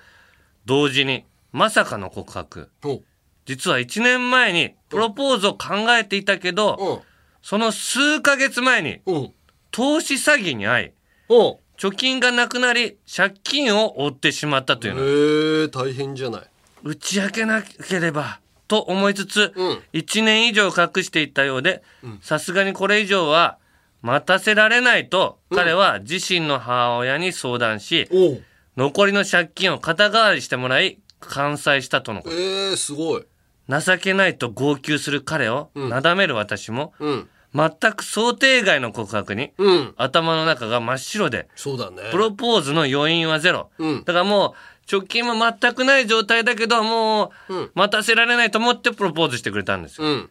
[0.65, 2.69] 同時にまさかの告白。
[2.83, 3.01] ほ
[3.45, 7.03] 実は1年前にプロポーズを考えていたけど、
[7.41, 9.33] その数ヶ月前にうん。
[9.71, 10.93] 投資詐欺に遭い
[11.29, 11.51] う。
[11.57, 15.01] ん貯金がなくなり借金を負ってしまったというの。
[15.01, 16.41] へえ大変じゃない。
[16.83, 19.81] 打ち明けなければと思いつつ、うん。
[19.93, 21.83] 1年以上隠していったようで
[22.21, 23.57] さすがにこれ以上は
[24.01, 28.43] 待たせられないと、彼は自身の母親に相談しおう。
[28.75, 32.35] 残りの借金を肩代わりしてもらい完済したとのこと。
[32.35, 33.25] えー、すごい。
[33.69, 37.29] 情けないと号泣する彼をなだめる私も、うん。
[37.55, 39.93] 全く想定外の告白に、うん。
[39.95, 42.01] 頭の中が真っ白でそうだね。
[42.11, 43.69] プロポーズの余韻はゼロ。
[43.77, 44.03] うん。
[44.03, 44.51] だからもう、
[44.87, 47.71] 貯金も全くない状態だけど、もう、うん。
[47.73, 50.07] 待たせられないと思ってプロポーズしてくれたんですよ。
[50.07, 50.29] うん。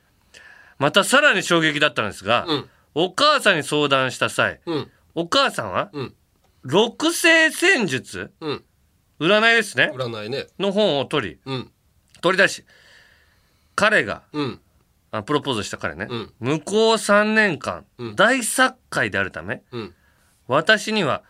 [0.78, 2.68] またさらに衝撃だったんですが、うん。
[2.94, 4.90] お母さんに相談した際、うん。
[5.14, 6.14] お母さんは、うん。
[6.62, 8.64] 六星戦術、うん。
[9.20, 10.46] 占いですね、占いね。
[10.58, 11.70] の本を取り、うん。
[12.20, 12.64] 取り出し、
[13.74, 14.60] 彼が、うん。
[15.12, 16.32] あプロポーズした彼ね、うん。
[16.40, 18.16] 向こう3年間、うん。
[18.16, 19.94] 大作界であるため、うん。
[20.48, 21.22] 私には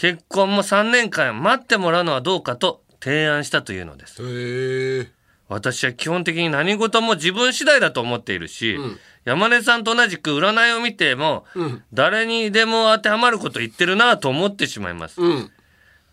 [0.00, 4.22] 結婚も3年間待ってもらうのはどうかと提案したというのです。
[4.22, 5.12] へえ
[5.46, 8.98] 私は基本的に何事も自分次第だと思っているし、ん。
[9.26, 11.82] 山根さんと同じく占いを見ても、うん。
[11.92, 15.20] 誰にでも当てはまること言ってるなと思ってしまいます。
[15.20, 15.50] うん。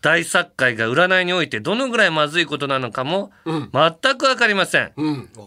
[0.02, 3.70] 大作界が占いにおいてどのぐらいまずいことなのかもうん。
[3.72, 4.92] 全くわかりません。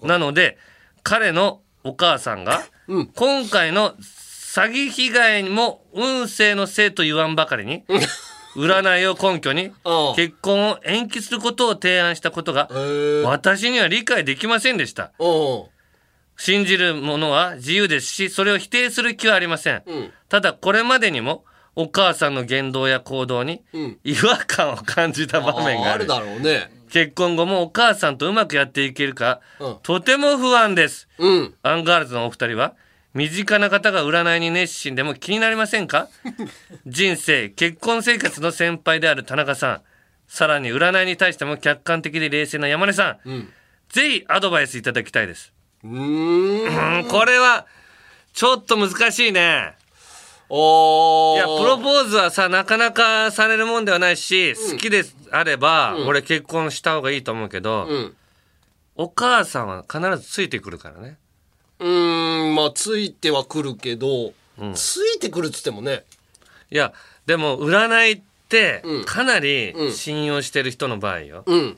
[0.02, 0.58] なので
[1.04, 3.06] 彼のお母さんがうん。
[3.06, 7.86] 今回の詐欺被害も運勢のせいと言わんばかりに
[8.56, 9.72] 占いを根拠に
[10.16, 12.70] 結婚を延期することを提案したことが
[13.24, 15.12] 私には理解できませんでした。
[16.38, 19.84] 信じるものは自由ですしそれを否定する気はありません。
[19.86, 20.12] うん。
[20.28, 21.44] ただこれまでにも
[21.76, 24.00] お母さんの言動や行動にうん。
[24.04, 26.06] 違和感を感じた場面がある。
[26.12, 26.72] ああるだろうね。
[26.90, 29.78] 結婚後もお母さんとうまくやっていけるかうん。
[29.84, 31.08] とても不安です。
[31.20, 31.54] うん。
[31.62, 32.74] アンガールズのお二人は
[33.14, 36.08] 身近な方が占いに熱心でも気になりませんか？
[36.88, 39.82] 人生結婚生活の先輩である田中さん。
[40.28, 43.54] さらに占いに対しても客観的で冷静な山根さん、ん。
[43.90, 45.52] ぜひアドバイスいただきたいです、
[45.84, 47.02] うーん。
[47.02, 47.66] うん、これは
[48.32, 49.74] ちょっと難しいね。
[50.48, 58.16] おいやプロポーズはさなかなかされるもんではないし、好きであれば、俺結婚した方がいいと思うけど、うん。
[58.96, 61.18] お母さんは必ずついてくるからね。
[61.80, 61.90] うー
[62.42, 64.34] んまあついてはくるけど、
[64.74, 66.04] ついてくるっつってもね。
[66.70, 66.94] いや
[67.26, 69.06] でも占いってうん。
[69.06, 69.92] かなりうん。
[69.94, 71.78] 信用してる人の場合よ、うん。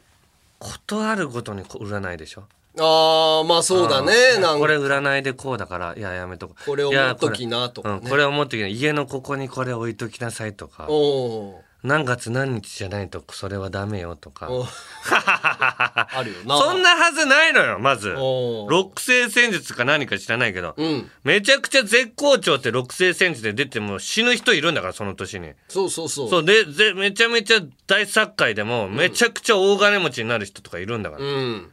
[0.59, 2.43] ことあるごとにこう占いでしょ？
[2.79, 4.57] ああまあそうだねなんか。
[4.57, 6.65] これ占いでこうだからいややめとこう。
[6.65, 7.99] これを持っときなとかね。
[7.99, 8.67] これ,、うん、これを持っときな。
[8.67, 10.87] 家のここにこれ置いときなさいとか。
[10.89, 14.47] おー何月何日じゃないとそれはダメよとか。
[15.03, 16.57] あるよな。
[16.57, 18.11] そんなはずないのよまず。
[18.11, 21.11] 六星戦術か何か知らないけど、うん。
[21.25, 25.51] めちゃくちゃ絶好調って六星戦術で出ても死ぬ人いるんだからその年に。
[25.67, 26.29] そうそうそう。
[26.29, 31.71] そうでぜめちゃめちゃ大作界でもめちゃくちゃ大金持ちになる人とかいるんだから、うん。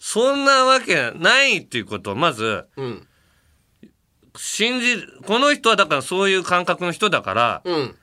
[0.00, 3.06] そんなわけないっていうことをまずうん。
[4.38, 7.96] 信じるこの人はだからそういう感覚の人だからうん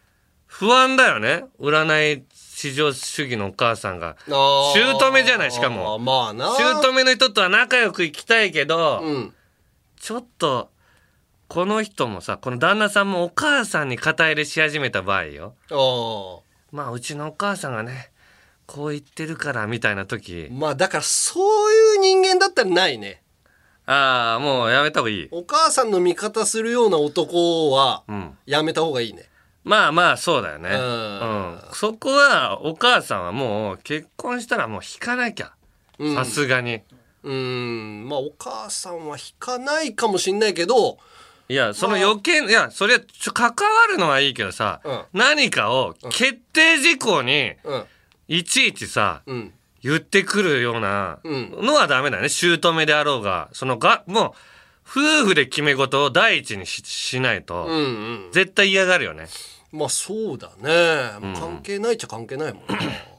[0.54, 1.46] 不安だよね。
[1.60, 4.16] 占い至上主義のお母さんが。
[4.28, 5.98] 姑じゃないしかも。
[5.98, 6.54] まあな。
[6.54, 9.34] 姑の人とは仲良く生きたいけど、うん。
[10.00, 10.70] ちょっと
[11.48, 15.56] この人もさこの旦那さんもお母さんに肩入れし始めた場合よ。
[16.72, 18.12] まあうちのお母さんがね
[18.68, 20.50] こう言ってるからみたいな時。
[20.52, 21.42] まあだからそ
[21.72, 23.24] ういう人間だったらないね。
[23.88, 25.28] ああもうやめた方がいい。
[25.32, 28.38] お母さんの味方するような男はうん。
[28.46, 29.32] やめた方がいいね
[29.64, 30.70] まあまあそうだよね。
[30.70, 30.80] ううん。
[31.56, 35.54] ん、そこはお母さんはもう結婚したらもう引かなきゃ。
[36.00, 36.16] うん。
[36.16, 36.82] さすがに。
[37.24, 38.06] うん。
[38.10, 40.98] まあお母さんは引かないかもしんないけど。
[41.50, 43.54] いやその余計いやそれはちょ関わ
[43.92, 45.02] るのはいいけどさ、うん。
[45.14, 47.84] 何かを決定事項にうん。
[48.28, 49.54] いちいちさうん。
[49.82, 51.58] 言ってくるようなうん。
[51.62, 52.30] のはダメだね。
[52.30, 54.32] 姑であろうがそのがもう
[54.86, 57.80] 夫婦で決め事を第一にししないと、うんう
[58.30, 58.30] ん。
[58.32, 59.28] 絶対嫌がるよね。
[59.72, 63.14] まあそうだね、関係ないっちゃ関係ないもんね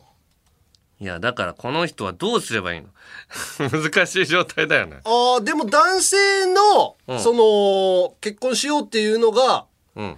[1.01, 2.89] いやだからこの人はどうすればいいの？
[3.69, 5.01] 難しい状態だよね。
[5.05, 7.21] ああでも男性の、うん。
[7.21, 10.17] その結婚しようっていうのがうん。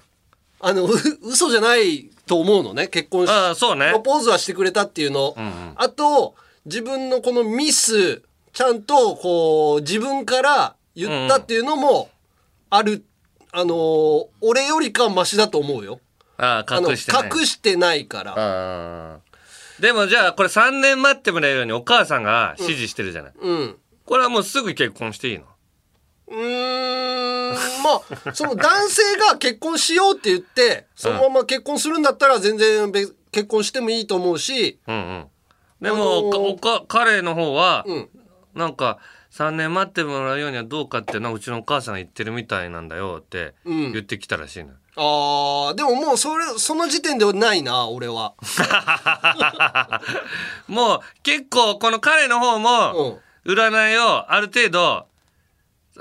[0.60, 0.90] あのう
[1.22, 3.86] 嘘じゃないと思うのね結婚しああそうね。
[3.88, 5.72] プロポーズはしてくれたっていうの、ん。
[5.76, 6.34] あと
[6.66, 8.22] 自分のこのミス
[8.52, 12.10] ちゃんとこう自分から言ったっていうのも
[12.70, 13.04] ある、
[13.52, 16.00] あのー俺よりかはマシだと思うよ。
[16.38, 17.30] あああの隠してない。
[17.32, 18.32] 隠してないから。
[18.32, 19.82] あー。
[19.82, 23.76] でもじゃあこれ3年待ってもらえるようにお母さんが指示してるじゃない、うん。
[24.06, 25.44] これはもうすぐ結婚していいの？
[26.28, 34.78] うーんまあ その男性が結婚しようって言ってそのまま結婚するんだったら全然別結婚してもいいと思うし。
[34.88, 35.26] うんうん。
[35.80, 38.08] でも、あのーおか彼の方は、うん。
[38.54, 38.98] なんか
[39.36, 43.92] 3年待ってもらうようにはどうかってなうちのお母さんが言ってるみたいなんだよってうん。
[43.92, 48.32] 言ってきたらしいの、あーでももうそれその時点ではないな俺は。
[50.68, 53.52] もう結構この彼の方もうん。
[53.52, 55.06] 占いをある程度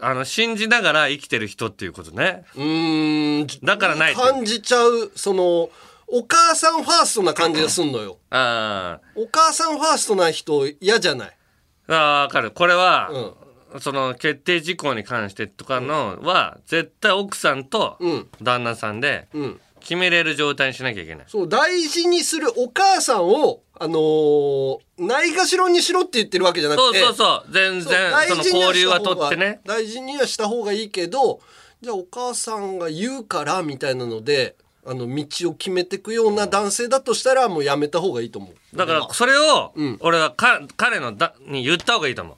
[0.01, 2.43] あの信じながら生きてる人っていうことね。
[2.55, 3.47] うーん。
[3.63, 5.69] だからない感じちゃうその
[6.07, 8.17] お母さんファーストな感じがすんのよ。
[8.31, 11.37] あお母さんファーストな人嫌じゃない？
[11.87, 12.51] ーあーわかる。
[12.51, 13.09] これは、
[13.73, 13.81] うん。
[13.81, 18.27] その決定事項に関してとかのは絶対奥さんとうん。
[18.41, 19.61] 旦那さんでうん。
[19.81, 21.25] 決めれる状態にしなきゃいけない。
[21.27, 26.99] そう大事にするお母さんをあのーないがしろにしろって言ってるわけじゃなくて。
[26.99, 27.51] そうそうそう。
[27.53, 29.59] 全そう然その交流は取ってね。
[29.65, 31.39] 大事にはした方がいいけど
[31.81, 34.55] じゃあお母さんが言うからみたいなので
[34.87, 38.77] あの道を決めていくような男性だとしたらもうやめた方がいいと思う。
[38.77, 39.97] だからそれをうん。
[40.01, 42.37] 俺はか彼のだに言った方がいいと思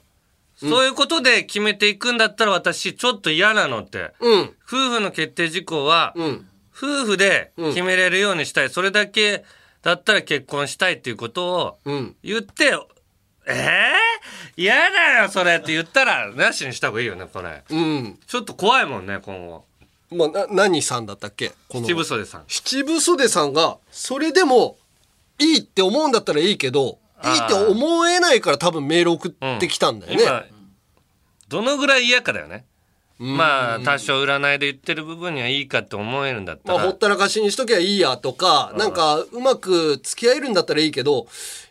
[0.62, 4.12] う、そういうことで決めていくんだったら私ちょっと嫌なのって。
[4.20, 4.40] うん。
[4.66, 6.48] 夫婦の決定事項は、うん。
[6.74, 9.44] 夫婦で決めれるようにしたい、それだけ
[9.82, 12.16] だったら結婚したいっていうことをうん。
[12.22, 12.72] 言って、
[13.46, 17.62] えー、嫌だよそれって言ったらなしにした方がいいよねこれ。
[17.68, 18.18] うん。
[18.26, 19.64] ちょっと怖いもんね今後
[20.10, 21.52] まあな何さんだったっけ？
[21.68, 21.86] この。
[21.86, 22.44] 七分袖さん。
[22.48, 24.76] 七分袖さんがそれでも
[25.38, 30.44] いいって思うんだったらいいけどいいって思えないから多分メール送ってきたんだよね、今
[31.48, 32.64] どのぐらい嫌かだよね。
[33.18, 41.26] まあ多少占いで言ってる部分にはいいかって思えるんだったまあ、ら、ほったらかしにしときゃいいやとか、なんかうまく付き合えるんだったらいいけど、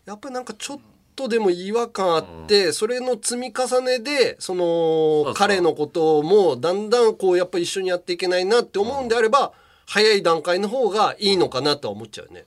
[0.06, 0.80] やっぱりなんかちょっ
[1.18, 9.52] とでも違和感あって、それの積み重ねで、その彼のこともだんだんこうやっぱ一緒にやっていけないなって思うんであれば、
[9.88, 12.46] 早い段階の方がいいのかなとは思っちゃうね。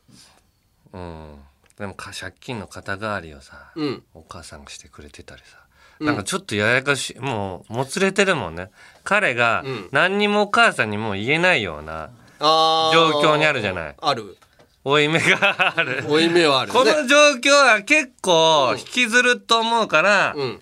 [0.93, 1.39] うん、
[1.79, 4.03] でもか借金の肩代わりをさ、うん。
[4.15, 5.59] お母さんがしてくれてたりさ。
[5.99, 8.71] なんかちょっとややかしいもうもつれてるもんね。
[9.05, 9.89] 彼がん。
[9.91, 13.95] 何にもお母さんにも言えないような状況にあるじゃない。
[14.01, 14.37] ある。
[14.85, 16.79] 負い目がある負い目はあるね。
[16.79, 20.61] この状況は結構引きずると思うから、うん。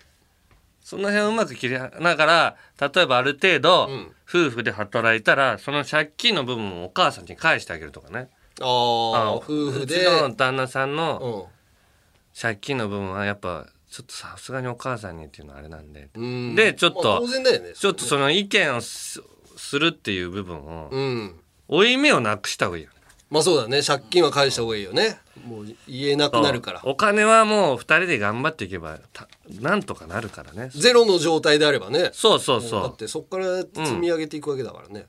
[0.82, 8.28] その辺をうまく切りながら例えばある程度、ん夫婦で働いたらその借金の部分をお母さんに返してあげるとかね
[8.60, 10.04] ああ、夫婦うちで。
[10.04, 16.20] の旦那さんのう借金の部分はやっぱちょっとさすがにお母さんにっていうのはあれなんで、ん。
[16.20, 17.72] うんでちょっとまあ当然だよね。
[17.72, 19.22] ちょっとその意見をす
[19.56, 21.40] するっていう部分をうん。
[21.68, 22.96] 負い目をなくした方がいいよね
[23.30, 23.82] まあそうだね。
[23.82, 25.18] 借金は返した方がいいよね。
[25.46, 26.80] もう言えなくなるから。
[26.84, 29.28] お金はもう二人で頑張っていけばた
[29.60, 32.10] なんとかなるからねゼロの状態であればね。
[32.14, 35.06] そうそうそうだってそこから積み上げていくわけだからね。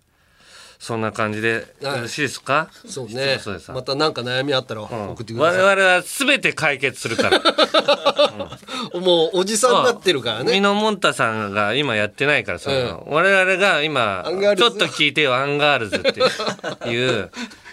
[0.82, 2.70] そんな感じではいよろしいですか？
[2.88, 3.72] そうねそうです。
[3.72, 5.62] またなんか悩みあったらうん送ってください。
[5.62, 7.40] 我々は全て解決するから
[9.00, 10.54] もうおじさんになってるからね。
[10.54, 17.30] ミみのもんたさんが今やってないからその、我々が今ちょっと聞いてよアンガールズっていう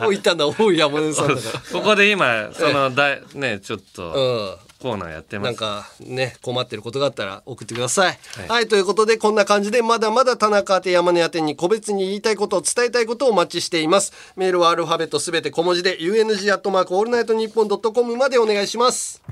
[0.00, 1.40] もういたんだ、おい山根さんだか
[1.72, 4.58] ここで今そのだいねちょっと。
[4.84, 8.18] コーナーやってますなんかね困ってることがあったら送ってください。
[8.48, 14.12] はい、ということでこんな感じでまだまだ田中宛て山根宛てに個別に言いたいことを伝えたいことをお待ちしています。
[14.36, 19.22] メールはアルファベットすべて小文字で UNG アットマークオールナイトニッポンドットコムまでお願いします。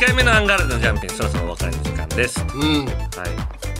[0.00, 2.86] 回目のアンガールズのジャンピンそろそろお別れの時間ですうん。
[2.86, 2.92] は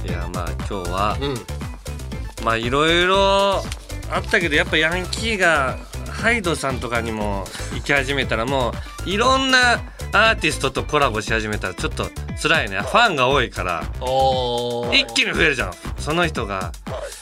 [0.04, 2.44] いいやまあ今日は、うん。
[2.44, 3.62] まあいろいろ
[4.10, 5.78] あったけどやっぱヤンキーが
[6.20, 7.44] ハイドさんとかにも
[7.74, 8.72] 行き始めたらも
[9.06, 9.80] ういろんな
[10.12, 12.04] アーティストとコラボし始めたらちょっと
[12.42, 12.80] 辛いね。
[12.80, 13.84] ファンが多いから
[14.92, 15.72] 一気に増えるじゃん。
[15.98, 16.72] その人が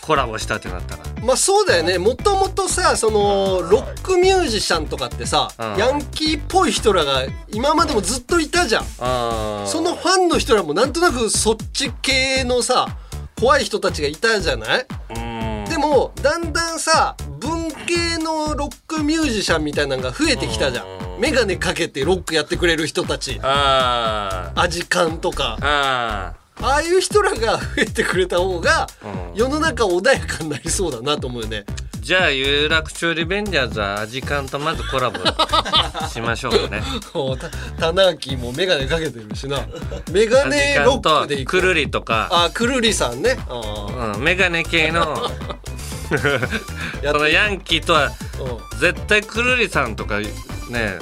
[0.01, 1.05] コラボしたってなったら。
[1.23, 1.99] まあそうだよね。
[1.99, 5.77] もともとさそのロックミュージシャンとかってさ、うん。
[5.77, 8.85] ヤンキーっぽい人らが今までもずっといたじゃん。
[9.67, 12.89] そのファンの人らもなんとなくそっち系のさ
[13.39, 14.87] 怖い人たちがいたじゃない？
[15.11, 15.15] うん。
[15.15, 15.28] で
[15.79, 20.87] もだんだんさ文系のロックミュージシャンみたいなのが増えてきたじゃん。
[21.15, 21.21] うん。
[21.21, 23.39] 眼鏡かけてロックやってくれる人たち。
[23.43, 24.61] あー。
[24.61, 25.57] アジカンとか。
[25.61, 29.39] あああいう人らが増えてくれた方がうん。
[29.39, 31.65] 世の中穏やかになりそうだなと思うよね
[32.09, 35.19] じゃあ有楽町リベンジャーズはアジカンとまずコラボ
[36.09, 36.83] しましょうかね。
[37.13, 39.61] おた棚木も眼鏡かけてるしな。
[40.11, 43.37] メガアジネロックでいくくるりとか、あくるりさんね。
[43.51, 45.31] あうん、メガネ系の。
[46.09, 48.11] そのヤンキーとは
[48.73, 48.79] うん。
[48.81, 50.99] 絶対くるりさんとかね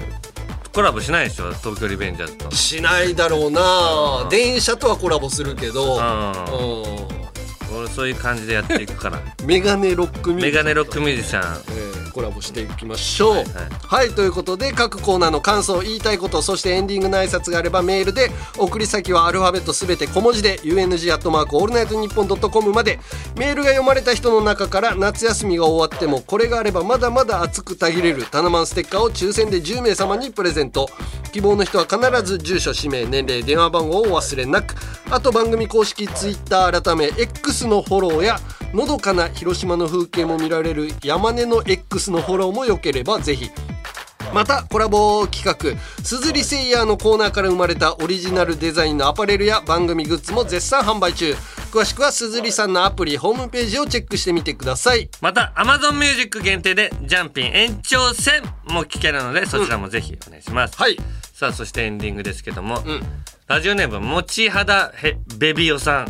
[0.72, 1.54] コラボしないでしょ？
[1.54, 2.50] 東京リベンジャーズと。
[2.52, 4.26] しないだろうな。
[4.28, 5.98] 電車とはコラボするけど。
[5.98, 7.25] ううん
[7.74, 9.20] 俺そういう感じでやっていくから。
[9.44, 11.62] メガネロックミュージメシャンガネロックミュージシャン。
[11.70, 13.34] えーコラボしていきましょう。
[13.34, 13.42] は
[13.82, 22.98] はいい、ということで各コーナーの感想言いたいことそしてエンディングの挨拶があればメールで送り先はアルファベットすべて小文字で UNG アットマークオールナイトニッポンドットコムまで。
[23.36, 30.88] メールが読まれた人の中から夏休みが終わってもこれがあればまだまだ熱くたぎれるタナマンステッカーを抽選で10名様にプレゼント
[31.36, 34.74] 希望の人は必ず住所氏名年齢電話番号をお忘れなく。
[35.10, 38.40] あと番組公式ツイッター改め X のフォローや
[38.72, 43.50] のどかな広島の風景も見られる山根の X のフォローもよければぜひ。
[44.32, 51.36] またコラボ企画「すずりセイヤー」のコーナーから生まれたオリジナルデザインのアパレルや番組グッズも絶賛販売中。
[51.70, 55.10] 詳しくはすずりさんのアプリホームページをチェックしてみてください。
[55.20, 60.96] また Amazon Music 限定でジャンピン延長戦も聞けるのでそちらもぜひお願いします、はい
[61.36, 63.02] さあそしてエンディングですけども、ん。
[63.46, 66.06] ラジオネームもち肌へベビオさん、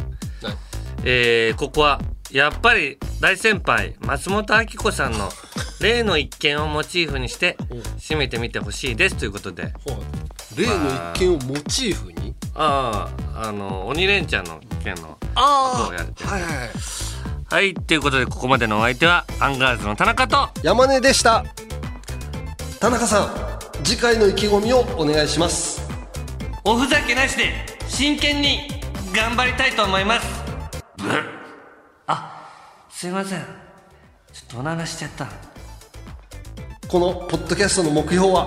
[1.03, 2.01] えーここは
[2.31, 5.29] やっぱり大先輩松本明子さんの
[5.83, 7.57] 例の一件をモチーフにして
[7.99, 9.17] 締めてみてほしいです。
[9.17, 9.73] ということで。
[10.57, 10.75] 例の
[11.15, 12.33] 一件をモチーフに？
[12.55, 16.25] あああの鬼レンチャンの件のあどうやって。
[16.25, 16.71] はいはいはい。
[17.51, 20.49] はいということでここまでのお相手はアンガールズの田中と。
[20.63, 21.45] 山根でした。
[22.79, 23.23] 田中さ
[23.53, 25.81] ん次回の意気込みをお願いします。
[26.65, 27.53] おふざけなしで
[27.89, 28.69] 真剣に
[29.15, 30.27] 頑張りたいと思います。
[32.07, 32.51] あ
[32.91, 33.41] すいません。
[33.41, 33.47] ちょ
[34.45, 35.29] っとおならしちゃった。
[36.89, 38.47] このポッドキャストの目標は？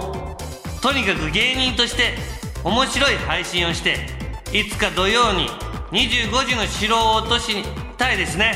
[0.81, 2.15] とにかく芸人として
[2.63, 3.97] 面白い配信をして
[4.53, 5.49] いつか土曜に
[5.91, 7.63] 25時の城を落とし
[7.97, 8.53] たいですね。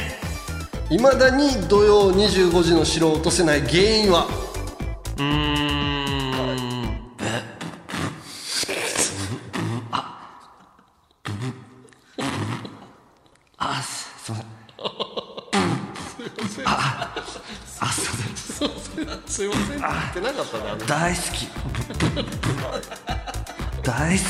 [0.90, 4.28] いまだに土曜25時の城を落とせない原因は？
[5.18, 14.36] うーん。
[16.66, 17.16] あ
[17.80, 19.22] あすいません。
[19.28, 19.78] すいません。
[19.78, 20.86] って言ってなかったねあの。
[20.86, 21.48] 大好き。
[23.84, 24.30] 大好き。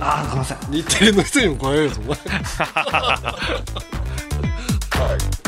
[0.00, 0.72] あーごめんなさい。
[0.72, 2.18] 日テレの人にも来られるぞお前。
[2.18, 3.36] は
[5.42, 5.45] い